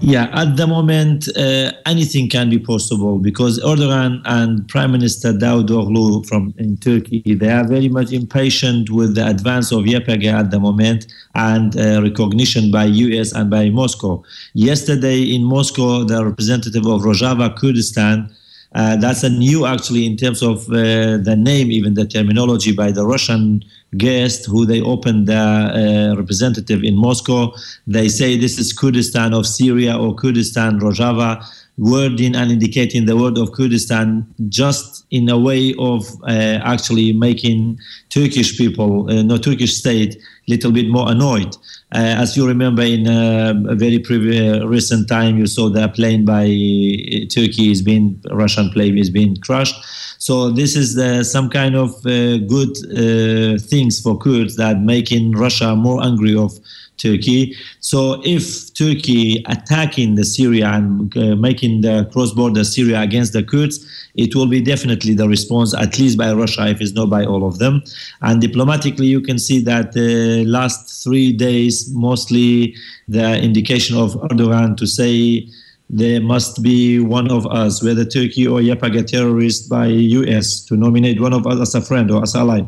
Yeah, 0.02 0.28
at 0.32 0.56
the 0.56 0.66
moment, 0.66 1.28
uh, 1.28 1.72
anything 1.86 2.30
can 2.30 2.50
be 2.50 2.58
possible 2.58 3.18
because 3.18 3.58
Erdogan 3.64 4.20
and 4.24 4.68
Prime 4.68 4.92
Minister 4.92 5.32
Davutoglu 5.32 6.28
from 6.28 6.54
in 6.58 6.76
Turkey 6.76 7.22
they 7.40 7.50
are 7.50 7.66
very 7.68 7.88
much 7.88 8.12
impatient 8.12 8.90
with 8.90 9.14
the 9.14 9.26
advance 9.26 9.72
of 9.72 9.84
YPG 9.84 10.24
at 10.32 10.50
the 10.50 10.60
moment 10.60 11.06
and 11.34 11.74
uh, 11.74 12.02
recognition 12.02 12.70
by 12.70 12.84
US 12.84 13.32
and 13.32 13.50
by 13.50 13.70
Moscow. 13.70 14.22
Yesterday 14.52 15.34
in 15.34 15.42
Moscow, 15.42 16.04
the 16.04 16.22
representative 16.22 16.86
of 16.86 17.00
Rojava, 17.00 17.48
Kurdistan, 17.56 18.28
Uh, 18.74 18.96
that's 18.96 19.22
a 19.22 19.30
new, 19.30 19.64
actually, 19.64 20.04
in 20.04 20.16
terms 20.16 20.42
of 20.42 20.68
uh, 20.68 21.16
the 21.16 21.34
name, 21.36 21.72
even 21.72 21.94
the 21.94 22.06
terminology 22.06 22.72
by 22.72 22.90
the 22.90 23.04
Russian 23.06 23.64
guest 23.96 24.46
who 24.46 24.66
they 24.66 24.82
opened 24.82 25.26
the 25.26 25.34
uh, 26.12 26.16
representative 26.16 26.82
in 26.82 26.94
Moscow. 26.94 27.52
They 27.86 28.08
say 28.08 28.36
this 28.36 28.58
is 28.58 28.72
Kurdistan 28.72 29.32
of 29.32 29.46
Syria 29.46 29.96
or 29.96 30.14
Kurdistan 30.14 30.78
Rojava, 30.80 31.42
wording 31.78 32.34
and 32.34 32.50
indicating 32.50 33.06
the 33.06 33.16
word 33.16 33.38
of 33.38 33.52
Kurdistan 33.52 34.26
just 34.48 35.06
in 35.10 35.28
a 35.28 35.38
way 35.38 35.74
of 35.78 36.06
uh, 36.24 36.58
actually 36.64 37.12
making 37.12 37.78
Turkish 38.10 38.58
people, 38.58 39.10
uh, 39.10 39.22
no 39.22 39.38
Turkish 39.38 39.76
state, 39.76 40.20
little 40.48 40.72
bit 40.72 40.88
more 40.88 41.10
annoyed. 41.10 41.56
Uh, 41.94 42.16
as 42.18 42.36
you 42.36 42.46
remember, 42.46 42.82
in 42.82 43.06
uh, 43.06 43.54
a 43.68 43.74
very 43.74 43.98
previous, 43.98 44.62
recent 44.64 45.08
time, 45.08 45.38
you 45.38 45.46
saw 45.46 45.68
the 45.68 45.88
plane 45.88 46.24
by 46.24 46.44
Turkey 47.32 47.70
is 47.70 47.80
being 47.80 48.20
Russian 48.30 48.70
plane 48.70 48.98
is 48.98 49.08
being 49.08 49.36
crushed. 49.36 49.76
So 50.18 50.50
this 50.50 50.74
is 50.74 50.96
the, 50.96 51.22
some 51.22 51.48
kind 51.48 51.76
of 51.76 51.90
uh, 52.04 52.38
good 52.38 52.70
uh, 52.90 53.58
things 53.58 54.00
for 54.00 54.18
Kurds 54.18 54.56
that 54.56 54.80
making 54.80 55.32
Russia 55.32 55.76
more 55.76 56.04
angry 56.04 56.36
of 56.36 56.52
Turkey. 56.98 57.56
So 57.80 58.20
if 58.24 58.74
Turkey 58.74 59.44
attacking 59.48 60.16
the 60.16 60.24
Syria 60.24 60.68
and 60.68 61.16
uh, 61.16 61.36
making 61.36 61.80
the 61.80 62.08
cross-border 62.12 62.64
Syria 62.64 63.00
against 63.00 63.32
the 63.32 63.42
Kurds, 63.42 63.84
it 64.14 64.34
will 64.34 64.46
be 64.46 64.60
definitely 64.60 65.14
the 65.14 65.28
response, 65.28 65.74
at 65.74 65.98
least 65.98 66.18
by 66.18 66.32
Russia, 66.32 66.68
if 66.68 66.80
it's 66.80 66.92
not 66.92 67.08
by 67.08 67.24
all 67.24 67.46
of 67.46 67.58
them. 67.58 67.82
And 68.20 68.40
diplomatically, 68.40 69.06
you 69.06 69.20
can 69.20 69.38
see 69.38 69.60
that 69.60 69.92
the 69.92 70.44
last 70.44 71.02
three 71.02 71.32
days, 71.32 71.88
mostly 71.92 72.74
the 73.06 73.40
indication 73.40 73.96
of 73.96 74.14
Erdogan 74.14 74.76
to 74.76 74.86
say 74.86 75.48
there 75.90 76.20
must 76.20 76.62
be 76.62 76.98
one 77.00 77.30
of 77.30 77.46
us, 77.46 77.82
whether 77.82 78.04
Turkey 78.04 78.46
or 78.46 78.60
YPG 78.60 79.06
terrorist 79.06 79.70
by 79.70 79.86
US, 79.86 80.64
to 80.66 80.76
nominate 80.76 81.20
one 81.20 81.32
of 81.32 81.46
us 81.46 81.60
as 81.60 81.74
a 81.74 81.80
friend 81.80 82.10
or 82.10 82.22
as 82.22 82.34
ally. 82.34 82.62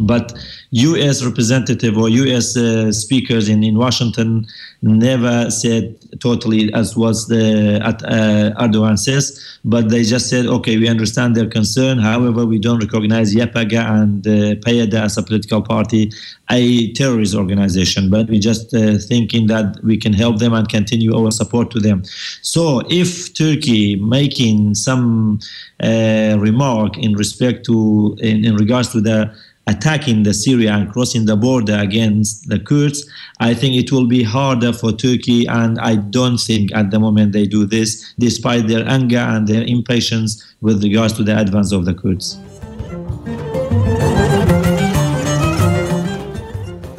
But 0.00 0.32
U.S. 0.70 1.24
representative 1.24 1.96
or 1.98 2.08
U.S. 2.08 2.56
Uh, 2.56 2.92
speakers 2.92 3.48
in, 3.48 3.62
in 3.62 3.76
Washington 3.76 4.46
never 4.82 5.50
said 5.50 5.96
totally 6.20 6.72
as 6.74 6.96
was 6.96 7.28
the 7.28 7.80
uh, 7.82 8.62
Erdogan 8.62 8.98
says, 8.98 9.58
but 9.64 9.90
they 9.90 10.02
just 10.02 10.28
said, 10.28 10.46
okay, 10.46 10.78
we 10.78 10.88
understand 10.88 11.34
their 11.34 11.46
concern. 11.46 11.98
However, 11.98 12.46
we 12.46 12.58
don't 12.58 12.80
recognize 12.80 13.34
YPG 13.34 13.74
and 13.78 14.26
uh, 14.26 14.30
PYD 14.64 14.94
as 14.94 15.18
a 15.18 15.22
political 15.22 15.62
party, 15.62 16.10
a 16.50 16.92
terrorist 16.92 17.34
organization, 17.34 18.10
but 18.10 18.28
we 18.28 18.38
just 18.38 18.74
uh, 18.74 18.98
thinking 18.98 19.46
that 19.48 19.78
we 19.82 19.96
can 19.96 20.12
help 20.12 20.38
them 20.38 20.52
and 20.52 20.68
continue 20.68 21.16
our 21.16 21.30
support 21.30 21.70
to 21.72 21.80
them. 21.80 22.02
So 22.42 22.82
if 22.88 23.34
Turkey 23.34 23.96
making 23.96 24.74
some 24.74 25.40
uh, 25.82 26.36
remark 26.38 26.96
in 26.98 27.14
respect 27.14 27.64
to 27.66 28.16
in, 28.20 28.44
in 28.44 28.56
regards 28.56 28.90
to 28.92 29.00
the 29.00 29.34
attacking 29.70 30.24
the 30.24 30.34
Syria 30.34 30.72
and 30.72 30.92
crossing 30.92 31.24
the 31.30 31.36
border 31.36 31.78
against 31.88 32.48
the 32.48 32.58
Kurds, 32.58 32.98
I 33.38 33.54
think 33.54 33.72
it 33.82 33.88
will 33.92 34.06
be 34.06 34.22
harder 34.22 34.72
for 34.72 34.90
Turkey. 34.92 35.46
And 35.46 35.78
I 35.78 35.94
don't 35.96 36.38
think 36.48 36.64
at 36.80 36.90
the 36.90 36.98
moment 36.98 37.32
they 37.32 37.46
do 37.46 37.62
this, 37.66 37.90
despite 38.18 38.68
their 38.68 38.84
anger 38.88 39.24
and 39.32 39.46
their 39.46 39.64
impatience 39.76 40.30
with 40.60 40.82
regards 40.82 41.12
to 41.18 41.22
the 41.22 41.38
advance 41.38 41.72
of 41.72 41.84
the 41.84 41.94
Kurds. 41.94 42.38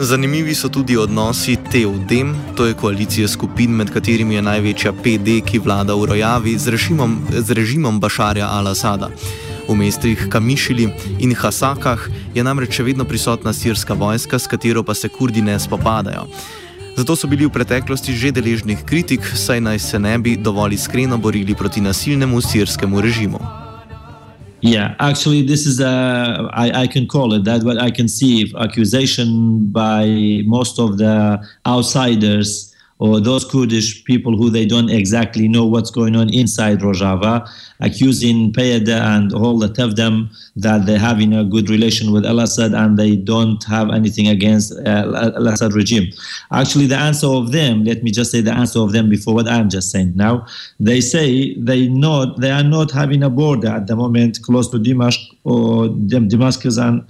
Zanimivi 0.02 0.56
so 0.56 0.70
tudi 0.70 0.98
odnosi 0.98 1.58
TUDEM, 1.72 2.36
to 2.56 2.66
je 2.66 2.74
koalicija 2.74 3.28
skupin, 3.28 3.72
med 3.72 3.90
katerimi 3.94 4.36
je 4.36 4.42
največja 4.42 4.94
PD, 5.04 5.38
ki 5.46 5.62
vlada 5.62 5.94
v 5.94 6.10
Rojavi 6.10 6.58
z 6.58 6.74
režimom, 6.74 7.20
z 7.30 7.54
režimom 7.54 8.00
Bašarja 8.02 8.50
al-Assada. 8.50 9.12
V 9.72 9.76
mestih 9.76 10.28
Kamišili 10.28 10.92
in 11.24 11.32
Hasakah 11.32 12.12
je 12.36 12.44
namreč 12.44 12.76
še 12.76 12.84
vedno 12.84 13.06
prisotna 13.08 13.54
sirska 13.56 13.96
vojska, 13.96 14.36
s 14.36 14.44
katero 14.44 14.84
pa 14.84 14.92
se 14.92 15.08
kurdi 15.08 15.40
ne 15.40 15.56
spopadajo. 15.56 16.28
Zato 17.00 17.16
so 17.16 17.24
bili 17.24 17.48
v 17.48 17.56
preteklosti 17.56 18.12
že 18.12 18.36
deležnih 18.36 18.84
kritik, 18.84 19.24
saj 19.24 19.64
naj 19.64 19.80
se 19.80 19.96
ne 19.96 20.12
bi 20.20 20.36
dovolj 20.36 20.76
iskreno 20.76 21.16
borili 21.16 21.56
proti 21.56 21.80
nasilnemu 21.80 22.42
sirskemu 22.44 23.00
režimu. 23.00 23.40
Yeah, 24.60 24.92
actually, 25.00 25.48
this 25.48 25.64
is 25.64 25.80
a, 25.80 26.52
I, 26.52 26.84
I 26.84 26.88
can 26.92 27.08
call 27.08 27.32
it 27.32 27.48
that, 27.48 27.64
but 27.64 27.80
I 27.80 27.96
can 27.96 28.12
see 28.12 28.52
accusation 28.60 29.72
by 29.72 30.44
most 30.44 30.84
of 30.84 31.00
the 31.00 31.40
outsiders 31.64 32.71
or 33.02 33.20
those 33.20 33.44
Kurdish 33.44 34.04
people 34.06 34.38
who 34.38 34.52
they 34.52 34.64
don't 34.64 34.92
exactly 34.92 35.48
know 35.48 35.66
what's 35.66 35.90
going 35.90 36.16
on 36.16 36.32
inside 36.32 36.82
Rojava, 36.82 37.50
accusing 37.80 38.54
PYD 38.54 38.90
and 38.90 39.34
all 39.34 39.58
the 39.58 39.72
them 39.96 40.30
that 40.56 40.86
they're 40.86 41.00
having 41.00 41.34
a 41.34 41.44
good 41.44 41.68
relation 41.68 42.12
with 42.12 42.24
Al-Assad 42.26 42.74
and 42.74 43.00
they 43.00 43.16
don't 43.16 43.64
have 43.64 43.90
anything 43.90 44.28
against 44.28 44.74
uh, 44.86 45.32
Al-Assad 45.36 45.74
regime. 45.74 46.12
Actually, 46.52 46.86
the 46.86 46.96
answer 46.96 47.26
of 47.26 47.52
them, 47.52 47.84
let 47.84 48.04
me 48.04 48.12
just 48.12 48.32
say 48.32 48.40
the 48.40 48.54
answer 48.54 48.80
of 48.80 48.92
them 48.92 49.10
before 49.10 49.34
what 49.34 49.48
I'm 49.48 49.70
just 49.70 49.90
saying 49.90 50.14
now, 50.16 50.46
they 50.80 51.02
say 51.02 51.56
they 51.56 51.88
not 51.88 52.40
they 52.40 52.52
are 52.52 52.64
not 52.64 52.92
having 52.92 53.24
a 53.24 53.32
border 53.32 53.70
at 53.70 53.88
the 53.88 53.96
moment 53.96 54.40
close 54.44 54.70
to 54.70 54.78
Damascus 54.78 55.28
or 55.44 55.90
Damascus 55.90 56.78
and 56.78 57.04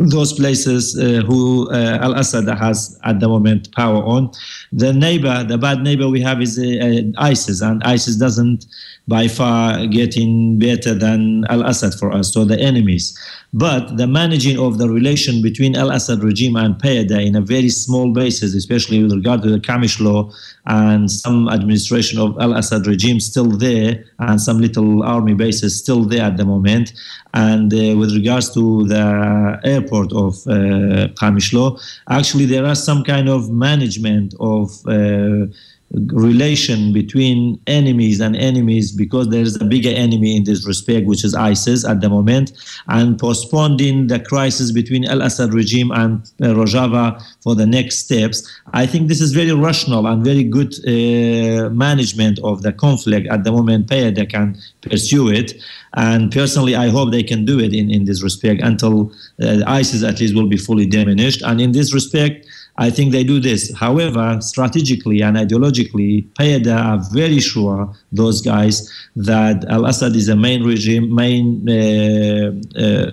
those 0.00 0.32
places 0.32 0.98
uh, 0.98 1.22
who 1.26 1.70
uh, 1.70 1.98
Al 2.00 2.14
Assad 2.14 2.48
has 2.48 2.98
at 3.04 3.20
the 3.20 3.28
moment 3.28 3.70
power 3.72 4.02
on. 4.02 4.32
The 4.72 4.92
neighbor, 4.94 5.44
the 5.44 5.58
bad 5.58 5.82
neighbor 5.82 6.08
we 6.08 6.22
have 6.22 6.40
is 6.40 6.58
uh, 6.58 7.02
ISIS, 7.18 7.60
and 7.60 7.82
ISIS 7.84 8.16
doesn't 8.16 8.64
by 9.08 9.28
far 9.28 9.86
getting 9.88 10.58
better 10.58 10.94
than 10.94 11.44
Al 11.50 11.66
Assad 11.66 11.94
for 11.94 12.12
us, 12.12 12.32
so 12.32 12.44
the 12.44 12.58
enemies. 12.58 13.18
But 13.52 13.96
the 13.96 14.06
managing 14.06 14.58
of 14.58 14.78
the 14.78 14.88
relation 14.88 15.42
between 15.42 15.76
Al 15.76 15.90
Assad 15.90 16.22
regime 16.22 16.56
and 16.56 16.76
PYD 16.76 17.26
in 17.26 17.34
a 17.36 17.40
very 17.40 17.68
small 17.68 18.12
basis, 18.12 18.54
especially 18.54 19.02
with 19.02 19.12
regard 19.12 19.42
to 19.42 19.50
the 19.50 19.58
Kamishlo 19.58 20.32
and 20.66 21.10
some 21.10 21.48
administration 21.48 22.20
of 22.20 22.38
Al 22.38 22.54
Assad 22.54 22.86
regime 22.86 23.20
still 23.20 23.50
there, 23.50 24.04
and 24.20 24.40
some 24.40 24.60
little 24.60 25.02
army 25.02 25.34
bases 25.34 25.78
still 25.78 26.04
there 26.04 26.22
at 26.22 26.36
the 26.36 26.44
moment. 26.44 26.92
And 27.34 27.72
uh, 27.74 27.96
with 27.96 28.14
regards 28.14 28.54
to 28.54 28.86
the 28.86 29.60
airport 29.64 29.89
of 29.92 30.34
uh, 30.46 31.08
Kamishlo, 31.14 31.80
actually 32.08 32.46
there 32.46 32.66
are 32.66 32.74
some 32.74 33.04
kind 33.04 33.28
of 33.28 33.50
management 33.50 34.34
of 34.40 34.70
uh, 34.86 35.46
relation 35.92 36.92
between 36.92 37.60
enemies 37.66 38.20
and 38.20 38.36
enemies 38.36 38.92
because 38.92 39.28
there 39.28 39.42
is 39.42 39.60
a 39.60 39.64
bigger 39.64 39.90
enemy 39.90 40.36
in 40.36 40.44
this 40.44 40.66
respect, 40.66 41.06
which 41.06 41.24
is 41.24 41.34
ISIS 41.34 41.84
at 41.84 42.00
the 42.00 42.08
moment, 42.08 42.52
and 42.88 43.18
postponing 43.18 44.06
the 44.06 44.20
crisis 44.20 44.70
between 44.70 45.04
Al 45.04 45.22
Assad 45.22 45.52
regime 45.52 45.90
and 45.90 46.22
uh, 46.42 46.54
Rojava 46.54 47.20
for 47.42 47.56
the 47.56 47.66
next 47.66 47.98
steps. 47.98 48.48
I 48.72 48.86
think 48.86 49.08
this 49.08 49.20
is 49.20 49.32
very 49.32 49.52
rational 49.52 50.06
and 50.06 50.24
very 50.24 50.44
good 50.44 50.74
uh, 50.86 51.70
management 51.70 52.38
of 52.44 52.62
the 52.62 52.72
conflict 52.72 53.26
at 53.28 53.42
the 53.42 53.50
moment. 53.50 53.88
They 53.88 54.26
can 54.26 54.56
pursue 54.82 55.28
it. 55.28 55.54
And 55.94 56.30
personally, 56.30 56.76
I 56.76 56.88
hope 56.88 57.10
they 57.10 57.24
can 57.24 57.44
do 57.44 57.58
it 57.58 57.74
in, 57.74 57.90
in 57.90 58.04
this 58.04 58.22
respect 58.22 58.62
until 58.62 59.12
uh, 59.42 59.62
ISIS 59.66 60.04
at 60.04 60.20
least 60.20 60.36
will 60.36 60.46
be 60.46 60.56
fully 60.56 60.86
diminished. 60.86 61.42
And 61.42 61.60
in 61.60 61.72
this 61.72 61.92
respect, 61.92 62.46
I 62.80 62.88
think 62.88 63.12
they 63.12 63.24
do 63.24 63.38
this. 63.40 63.72
However, 63.76 64.38
strategically 64.40 65.20
and 65.20 65.36
ideologically, 65.36 66.26
PYD 66.32 66.74
are 66.74 66.98
very 67.12 67.38
sure, 67.38 67.94
those 68.10 68.40
guys, 68.40 68.90
that 69.14 69.66
Al 69.68 69.84
Assad 69.84 70.16
is 70.16 70.28
the 70.28 70.36
main 70.36 70.64
regime, 70.64 71.14
main 71.14 71.68
uh, 71.68 72.52
uh, 72.80 73.10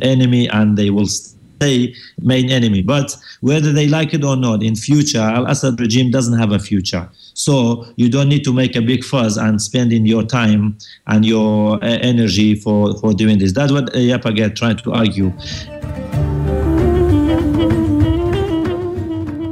enemy, 0.00 0.48
and 0.48 0.78
they 0.78 0.90
will 0.90 1.08
stay 1.08 1.92
main 2.20 2.50
enemy. 2.50 2.82
But 2.82 3.16
whether 3.40 3.72
they 3.72 3.88
like 3.88 4.14
it 4.14 4.24
or 4.24 4.36
not, 4.36 4.62
in 4.62 4.76
future, 4.76 5.18
Al 5.18 5.46
Assad 5.46 5.80
regime 5.80 6.12
doesn't 6.12 6.38
have 6.38 6.52
a 6.52 6.60
future. 6.60 7.08
So 7.34 7.86
you 7.96 8.08
don't 8.08 8.28
need 8.28 8.44
to 8.44 8.52
make 8.52 8.76
a 8.76 8.80
big 8.80 9.02
fuss 9.02 9.36
and 9.36 9.60
spending 9.60 10.06
your 10.06 10.22
time 10.22 10.78
and 11.08 11.26
your 11.26 11.82
uh, 11.82 11.98
energy 12.00 12.54
for, 12.54 12.96
for 13.00 13.12
doing 13.12 13.38
this. 13.38 13.52
That's 13.52 13.72
what 13.72 13.86
YPG 13.92 14.54
trying 14.54 14.76
to 14.76 14.92
argue. 14.92 15.32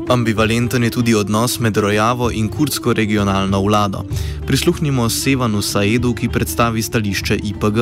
Ambivalenten 0.08 0.84
je 0.84 0.90
tudi 0.90 1.14
odnos 1.14 1.58
med 1.60 1.76
Rojavo 1.76 2.30
in 2.30 2.48
kurdsko 2.48 2.92
regionalno 2.92 3.60
vlado. 3.62 4.04
Prisluhnimo 4.46 5.08
Sevanu 5.08 5.62
Saedu, 5.62 6.14
ki 6.14 6.28
predstavi 6.28 6.82
stališče 6.82 7.36
IPG. 7.36 7.78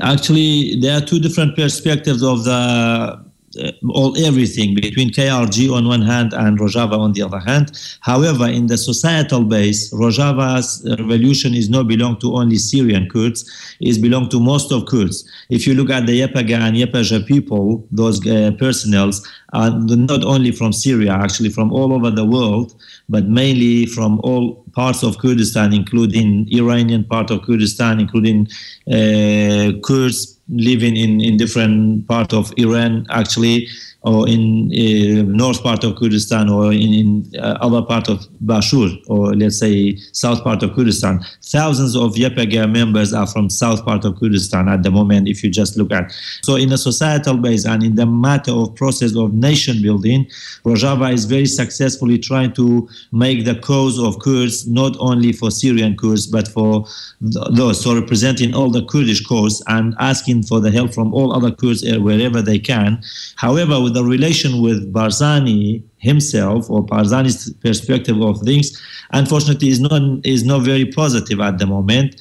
Actually, 0.00 0.80
there 0.80 0.96
are 0.96 1.06
two 1.06 1.18
different 1.18 1.56
perspectives 1.56 2.22
of 2.22 2.44
the 2.44 3.27
uh, 3.60 3.72
all 3.90 4.16
everything 4.24 4.74
between 4.74 5.10
KRG 5.10 5.72
on 5.72 5.88
one 5.88 6.02
hand 6.02 6.32
and 6.32 6.58
Rojava 6.58 6.98
on 6.98 7.12
the 7.12 7.22
other 7.22 7.38
hand. 7.38 7.72
However, 8.00 8.46
in 8.46 8.66
the 8.66 8.76
societal 8.76 9.44
base, 9.44 9.92
Rojava's 9.92 10.86
revolution 10.98 11.54
is 11.54 11.70
not 11.70 11.88
belong 11.88 12.18
to 12.20 12.34
only 12.34 12.56
Syrian 12.56 13.08
Kurds; 13.08 13.44
it 13.80 14.00
belong 14.02 14.28
to 14.30 14.40
most 14.40 14.70
of 14.72 14.86
Kurds. 14.86 15.28
If 15.48 15.66
you 15.66 15.74
look 15.74 15.90
at 15.90 16.06
the 16.06 16.20
YPG 16.20 16.52
and 16.52 16.76
YPJ 16.76 17.26
people, 17.26 17.86
those 17.90 18.24
uh, 18.26 18.52
personnels 18.58 19.26
are 19.52 19.70
not 19.70 20.24
only 20.24 20.52
from 20.52 20.72
Syria, 20.72 21.12
actually 21.12 21.48
from 21.50 21.72
all 21.72 21.92
over 21.92 22.10
the 22.10 22.24
world, 22.24 22.74
but 23.08 23.24
mainly 23.26 23.86
from 23.86 24.20
all 24.20 24.64
parts 24.72 25.02
of 25.02 25.18
Kurdistan, 25.18 25.72
including 25.72 26.46
Iranian 26.52 27.04
part 27.04 27.30
of 27.30 27.42
Kurdistan, 27.42 27.98
including 27.98 28.46
uh, 28.92 29.72
Kurds 29.82 30.37
living 30.48 30.96
in, 30.96 31.20
in 31.20 31.36
different 31.36 32.06
part 32.08 32.32
of 32.32 32.52
Iran, 32.56 33.06
actually 33.10 33.68
or 34.02 34.28
in 34.28 34.70
uh, 34.72 35.22
north 35.22 35.60
part 35.62 35.82
of 35.82 35.96
Kurdistan 35.96 36.48
or 36.48 36.72
in, 36.72 36.94
in 36.94 37.32
uh, 37.36 37.58
other 37.60 37.82
part 37.82 38.08
of 38.08 38.20
Bashur 38.44 38.96
or 39.08 39.34
let's 39.34 39.58
say 39.58 39.96
south 40.12 40.44
part 40.44 40.62
of 40.62 40.72
Kurdistan. 40.74 41.20
Thousands 41.42 41.96
of 41.96 42.14
YPG 42.14 42.70
members 42.70 43.12
are 43.12 43.26
from 43.26 43.50
south 43.50 43.84
part 43.84 44.04
of 44.04 44.18
Kurdistan 44.20 44.68
at 44.68 44.84
the 44.84 44.92
moment 44.92 45.28
if 45.28 45.42
you 45.42 45.50
just 45.50 45.76
look 45.76 45.92
at. 45.92 46.12
So 46.42 46.54
in 46.54 46.72
a 46.72 46.78
societal 46.78 47.38
base 47.38 47.64
and 47.64 47.82
in 47.82 47.96
the 47.96 48.06
matter 48.06 48.52
of 48.52 48.76
process 48.76 49.16
of 49.16 49.34
nation 49.34 49.82
building, 49.82 50.26
Rojava 50.64 51.12
is 51.12 51.24
very 51.24 51.46
successfully 51.46 52.18
trying 52.18 52.52
to 52.52 52.88
make 53.10 53.44
the 53.44 53.56
cause 53.56 53.98
of 53.98 54.20
Kurds 54.20 54.68
not 54.68 54.96
only 55.00 55.32
for 55.32 55.50
Syrian 55.50 55.96
Kurds 55.96 56.28
but 56.28 56.46
for 56.46 56.86
those 57.20 57.82
so 57.82 57.98
representing 57.98 58.54
all 58.54 58.70
the 58.70 58.84
Kurdish 58.84 59.26
cause 59.26 59.60
and 59.66 59.96
asking 59.98 60.44
for 60.44 60.60
the 60.60 60.70
help 60.70 60.94
from 60.94 61.12
all 61.12 61.34
other 61.34 61.50
Kurds 61.50 61.82
wherever 61.98 62.40
they 62.40 62.60
can. 62.60 63.02
However, 63.34 63.87
the 63.88 64.04
relation 64.04 64.60
with 64.60 64.92
Barzani 64.92 65.82
himself 65.98 66.70
or 66.70 66.84
Barzani's 66.84 67.52
perspective 67.54 68.20
of 68.20 68.40
things, 68.42 68.80
unfortunately, 69.12 69.68
is 69.68 69.80
not 69.80 70.00
is 70.24 70.44
not 70.44 70.62
very 70.62 70.86
positive 70.86 71.40
at 71.40 71.58
the 71.58 71.66
moment. 71.66 72.20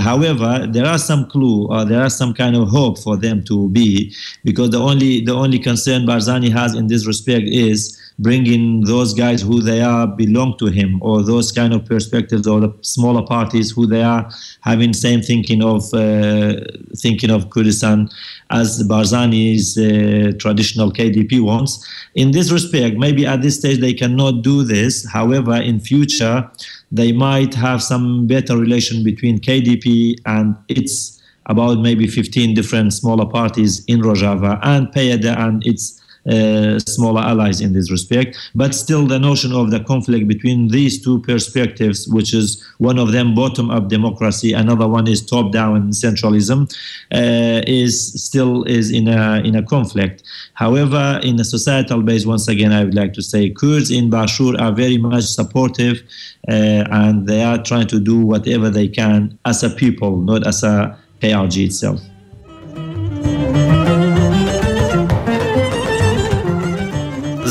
However, 0.00 0.66
there 0.70 0.86
are 0.86 0.98
some 0.98 1.28
clue 1.28 1.66
or 1.68 1.84
there 1.84 2.02
are 2.02 2.10
some 2.10 2.34
kind 2.34 2.56
of 2.56 2.68
hope 2.68 2.98
for 2.98 3.16
them 3.16 3.42
to 3.44 3.68
be 3.70 4.14
because 4.44 4.70
the 4.70 4.80
only 4.80 5.20
the 5.24 5.34
only 5.34 5.58
concern 5.58 6.06
Barzani 6.06 6.50
has 6.52 6.74
in 6.74 6.86
this 6.86 7.06
respect 7.06 7.46
is 7.48 7.98
bringing 8.18 8.82
those 8.84 9.12
guys 9.12 9.42
who 9.42 9.60
they 9.60 9.80
are 9.80 10.06
belong 10.06 10.56
to 10.58 10.66
him 10.66 11.02
or 11.02 11.22
those 11.22 11.50
kind 11.50 11.74
of 11.74 11.84
perspectives 11.84 12.46
or 12.46 12.60
the 12.60 12.72
smaller 12.80 13.26
parties 13.26 13.72
who 13.72 13.86
they 13.86 14.02
are 14.02 14.30
having 14.60 14.92
same 14.92 15.20
thinking 15.20 15.62
of 15.62 15.82
uh, 15.94 16.54
thinking 16.96 17.30
of 17.30 17.50
Kurdistan 17.50 18.08
as 18.54 18.82
Barzani's 18.88 19.76
uh, 19.76 20.32
traditional 20.38 20.92
KDP 20.92 21.40
wants. 21.40 21.72
In 22.14 22.30
this 22.30 22.52
respect, 22.52 22.96
maybe 22.96 23.26
at 23.26 23.42
this 23.42 23.58
stage 23.58 23.80
they 23.80 23.92
cannot 23.92 24.42
do 24.42 24.62
this. 24.62 25.06
However, 25.10 25.56
in 25.56 25.80
future, 25.80 26.48
they 26.92 27.10
might 27.12 27.52
have 27.54 27.82
some 27.82 28.26
better 28.26 28.56
relation 28.56 29.02
between 29.02 29.40
KDP 29.40 30.14
and 30.24 30.56
its 30.68 31.20
about 31.46 31.80
maybe 31.80 32.06
15 32.06 32.54
different 32.54 32.94
smaller 32.94 33.26
parties 33.26 33.84
in 33.86 34.00
Rojava 34.00 34.58
and 34.62 34.88
PYD 34.88 35.26
and 35.36 35.66
its 35.66 36.00
uh, 36.28 36.78
smaller 36.78 37.20
allies 37.20 37.60
in 37.60 37.72
this 37.72 37.90
respect. 37.90 38.36
But 38.54 38.74
still, 38.74 39.06
the 39.06 39.18
notion 39.18 39.52
of 39.52 39.70
the 39.70 39.80
conflict 39.80 40.26
between 40.26 40.68
these 40.68 41.02
two 41.02 41.20
perspectives, 41.20 42.08
which 42.08 42.32
is 42.34 42.64
one 42.78 42.98
of 42.98 43.12
them 43.12 43.34
bottom-up 43.34 43.88
democracy, 43.88 44.52
another 44.52 44.88
one 44.88 45.06
is 45.06 45.24
top-down 45.24 45.90
centralism, 45.90 46.70
uh, 47.12 47.62
is 47.66 48.24
still 48.24 48.64
is 48.64 48.90
in 48.90 49.08
a 49.08 49.42
in 49.44 49.54
a 49.54 49.62
conflict. 49.62 50.22
However, 50.54 51.20
in 51.22 51.38
a 51.40 51.44
societal 51.44 52.02
base, 52.02 52.24
once 52.26 52.48
again, 52.48 52.72
I 52.72 52.84
would 52.84 52.94
like 52.94 53.12
to 53.14 53.22
say 53.22 53.50
Kurds 53.50 53.90
in 53.90 54.10
Bashur 54.10 54.58
are 54.60 54.72
very 54.72 54.98
much 54.98 55.24
supportive, 55.24 56.02
uh, 56.48 56.84
and 56.90 57.26
they 57.26 57.42
are 57.42 57.62
trying 57.62 57.88
to 57.88 58.00
do 58.00 58.18
whatever 58.18 58.70
they 58.70 58.88
can 58.88 59.38
as 59.44 59.62
a 59.62 59.70
people, 59.70 60.16
not 60.20 60.46
as 60.46 60.62
a 60.62 60.96
KRG 61.20 61.66
itself. 61.66 62.00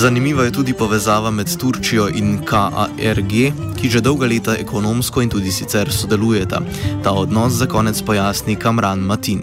Zanimiva 0.04 0.44
je 0.44 0.52
tudi 0.52 0.74
povezava 0.80 1.32
med 1.32 1.48
Turčijo 1.60 2.08
in 2.22 2.38
KARG, 2.46 3.32
ki 3.80 3.88
že 3.90 4.02
dolga 4.04 4.28
leta 4.28 4.52
ekonomsko 4.60 5.22
in 5.24 5.30
tudi 5.30 5.52
sicer 5.52 5.88
sodelujeta. 5.88 6.60
Ta 7.04 7.12
odnos 7.16 7.54
za 7.54 7.68
konec 7.72 8.02
pojasni 8.08 8.56
Kamran 8.56 9.00
Matin. 9.00 9.42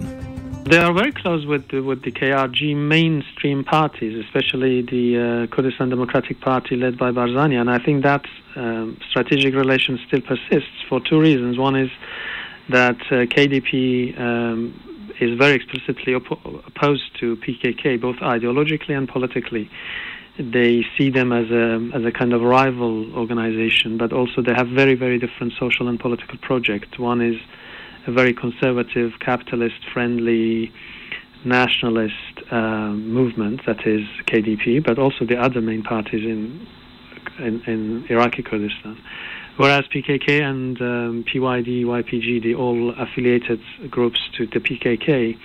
They 0.68 0.78
are 0.78 0.92
very 0.92 1.12
close 1.12 1.46
with 1.46 1.64
the, 1.70 1.80
with 1.80 2.02
the 2.02 2.12
KRG 2.12 2.76
mainstream 2.76 3.64
parties, 3.64 4.12
especially 4.24 4.82
the 4.82 5.06
uh, 5.16 5.46
Kurdistan 5.46 5.88
Democratic 5.88 6.40
Party 6.40 6.76
led 6.76 6.98
by 6.98 7.10
Barzani. 7.10 7.56
And 7.56 7.70
I 7.70 7.78
think 7.78 8.02
that 8.02 8.26
um, 8.56 8.98
strategic 9.08 9.54
relation 9.54 9.98
still 10.06 10.20
persists 10.20 10.78
for 10.90 11.00
two 11.00 11.18
reasons. 11.18 11.56
One 11.56 11.74
is 11.74 11.90
that 12.68 13.00
uh, 13.10 13.24
KDP 13.34 13.72
um, 14.20 14.74
is 15.20 15.38
very 15.38 15.54
explicitly 15.54 16.14
op- 16.14 16.44
opposed 16.66 17.18
to 17.20 17.36
PKK, 17.36 17.98
both 17.98 18.16
ideologically 18.16 18.94
and 18.98 19.08
politically 19.08 19.70
they 20.38 20.84
see 20.96 21.10
them 21.10 21.32
as 21.32 21.50
a 21.50 21.90
as 21.94 22.04
a 22.04 22.12
kind 22.12 22.32
of 22.32 22.42
rival 22.42 23.14
organization, 23.16 23.98
but 23.98 24.12
also 24.12 24.42
they 24.42 24.54
have 24.54 24.68
very 24.68 24.94
very 24.94 25.18
different 25.18 25.52
social 25.58 25.88
and 25.88 25.98
political 25.98 26.38
projects. 26.38 26.98
One 26.98 27.20
is 27.20 27.36
a 28.06 28.12
very 28.12 28.32
conservative, 28.32 29.12
capitalist-friendly, 29.20 30.72
nationalist 31.44 32.14
uh, 32.50 32.90
movement 32.90 33.60
that 33.66 33.86
is 33.86 34.06
KDP, 34.26 34.84
but 34.84 34.98
also 34.98 35.24
the 35.24 35.36
other 35.36 35.60
main 35.60 35.82
parties 35.82 36.24
in 36.24 36.66
in, 37.38 37.62
in 37.66 38.06
Iraqi 38.08 38.42
Kurdistan. 38.42 38.98
Whereas 39.56 39.84
PKK 39.94 40.42
and 40.42 40.80
um, 40.80 41.24
PYD, 41.24 41.84
YPG, 41.84 42.42
the 42.42 42.54
all 42.54 42.94
affiliated 42.98 43.60
groups 43.90 44.20
to 44.36 44.46
the 44.46 44.58
PKK, 44.58 45.38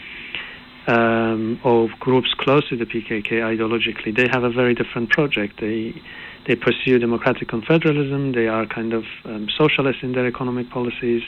um, 0.88 1.60
or 1.64 1.90
groups 2.00 2.34
close 2.38 2.68
to 2.70 2.78
the 2.78 2.86
PKK 2.86 3.32
ideologically, 3.32 4.16
they 4.16 4.28
have 4.32 4.44
a 4.44 4.50
very 4.50 4.74
different 4.74 5.10
project. 5.10 5.60
They 5.60 6.02
they 6.48 6.56
pursue 6.56 7.00
democratic 7.00 7.48
confederalism. 7.48 8.36
They 8.36 8.48
are 8.48 8.68
kind 8.68 8.94
of 8.94 9.04
um, 9.26 9.48
socialist 9.58 10.04
in 10.04 10.12
their 10.14 10.28
economic 10.28 10.70
policies, 10.70 11.24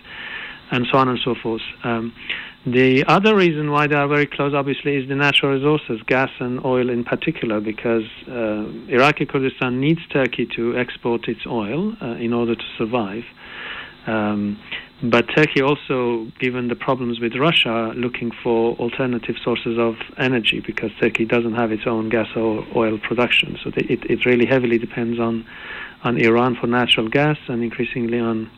and 0.71 0.85
so 0.91 0.97
on 0.99 1.09
and 1.09 1.19
so 1.23 1.33
forth. 1.41 1.63
Um, 1.83 2.13
the 2.65 3.05
other 3.07 3.35
reason 3.35 3.71
why 3.71 3.87
they 3.87 3.95
are 3.95 4.07
very 4.07 4.27
close, 4.27 4.53
obviously, 4.53 4.97
is 4.97 5.07
the 5.07 5.15
natural 5.15 5.53
resources, 5.53 6.01
gas 6.05 6.29
and 6.39 6.63
oil 6.65 6.89
in 6.89 7.03
particular, 7.05 7.61
because 7.61 8.03
uh, 8.27 8.65
Iraqi 8.89 9.25
Kurdistan 9.25 9.79
needs 9.79 10.01
Turkey 10.11 10.45
to 10.57 10.77
export 10.77 11.29
its 11.29 11.47
oil 11.47 11.93
uh, 12.01 12.15
in 12.15 12.33
order 12.33 12.55
to 12.55 12.65
survive. 12.77 13.23
Um, 14.05 14.59
but 15.03 15.27
Turkey 15.35 15.61
also, 15.61 16.25
given 16.39 16.69
the 16.69 16.75
problems 16.75 17.19
with 17.19 17.35
Russia, 17.35 17.93
looking 17.95 18.31
for 18.43 18.75
alternative 18.77 19.35
sources 19.43 19.77
of 19.77 19.95
energy 20.17 20.59
because 20.65 20.89
Turkey 20.99 21.23
doesn't 21.23 21.53
have 21.53 21.71
its 21.71 21.85
own 21.85 22.09
gas 22.09 22.27
or 22.35 22.65
oil 22.75 22.97
production. 22.97 23.59
So 23.63 23.71
it, 23.75 24.09
it 24.09 24.25
really 24.25 24.47
heavily 24.47 24.79
depends 24.79 25.19
on, 25.19 25.45
on 26.03 26.17
Iran 26.17 26.55
for 26.59 26.65
natural 26.65 27.09
gas 27.09 27.37
and 27.47 27.63
increasingly 27.63 28.19
on, 28.19 28.49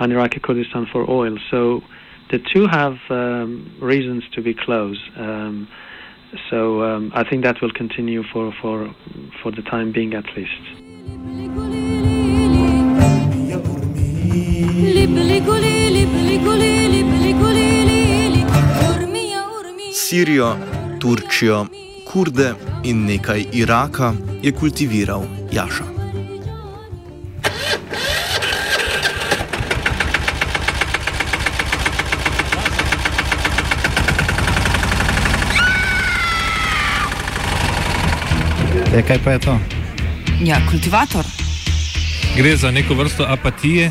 on 0.00 0.10
Iraqi 0.10 0.40
Kurdistan 0.40 0.86
for 0.90 1.08
oil. 1.08 1.38
So 1.52 1.82
the 2.32 2.40
two 2.40 2.66
have 2.66 2.96
um, 3.08 3.76
reasons 3.80 4.24
to 4.32 4.42
be 4.42 4.54
close. 4.54 5.00
Um, 5.16 5.68
so 6.50 6.82
um, 6.82 7.12
I 7.14 7.22
think 7.28 7.44
that 7.44 7.62
will 7.62 7.72
continue 7.72 8.24
for, 8.32 8.52
for, 8.60 8.92
for 9.40 9.52
the 9.52 9.62
time 9.62 9.92
being 9.92 10.14
at 10.14 10.24
least. 10.36 10.91
Sirijo, 19.94 20.56
Turčijo, 21.00 21.66
Kurde 22.12 22.54
in 22.84 23.04
nekaj 23.06 23.44
Iraka 23.52 24.12
je 24.42 24.52
kultiviral 24.52 25.22
Jaša. 25.52 25.84
E, 38.94 39.02
kaj 39.02 39.18
pa 39.24 39.30
je 39.30 39.38
to? 39.38 39.58
Ja, 40.44 40.60
kultivator. 40.70 41.24
Gre 42.36 42.56
za 42.56 42.70
neko 42.70 42.94
vrsto 42.94 43.24
apatije. 43.28 43.90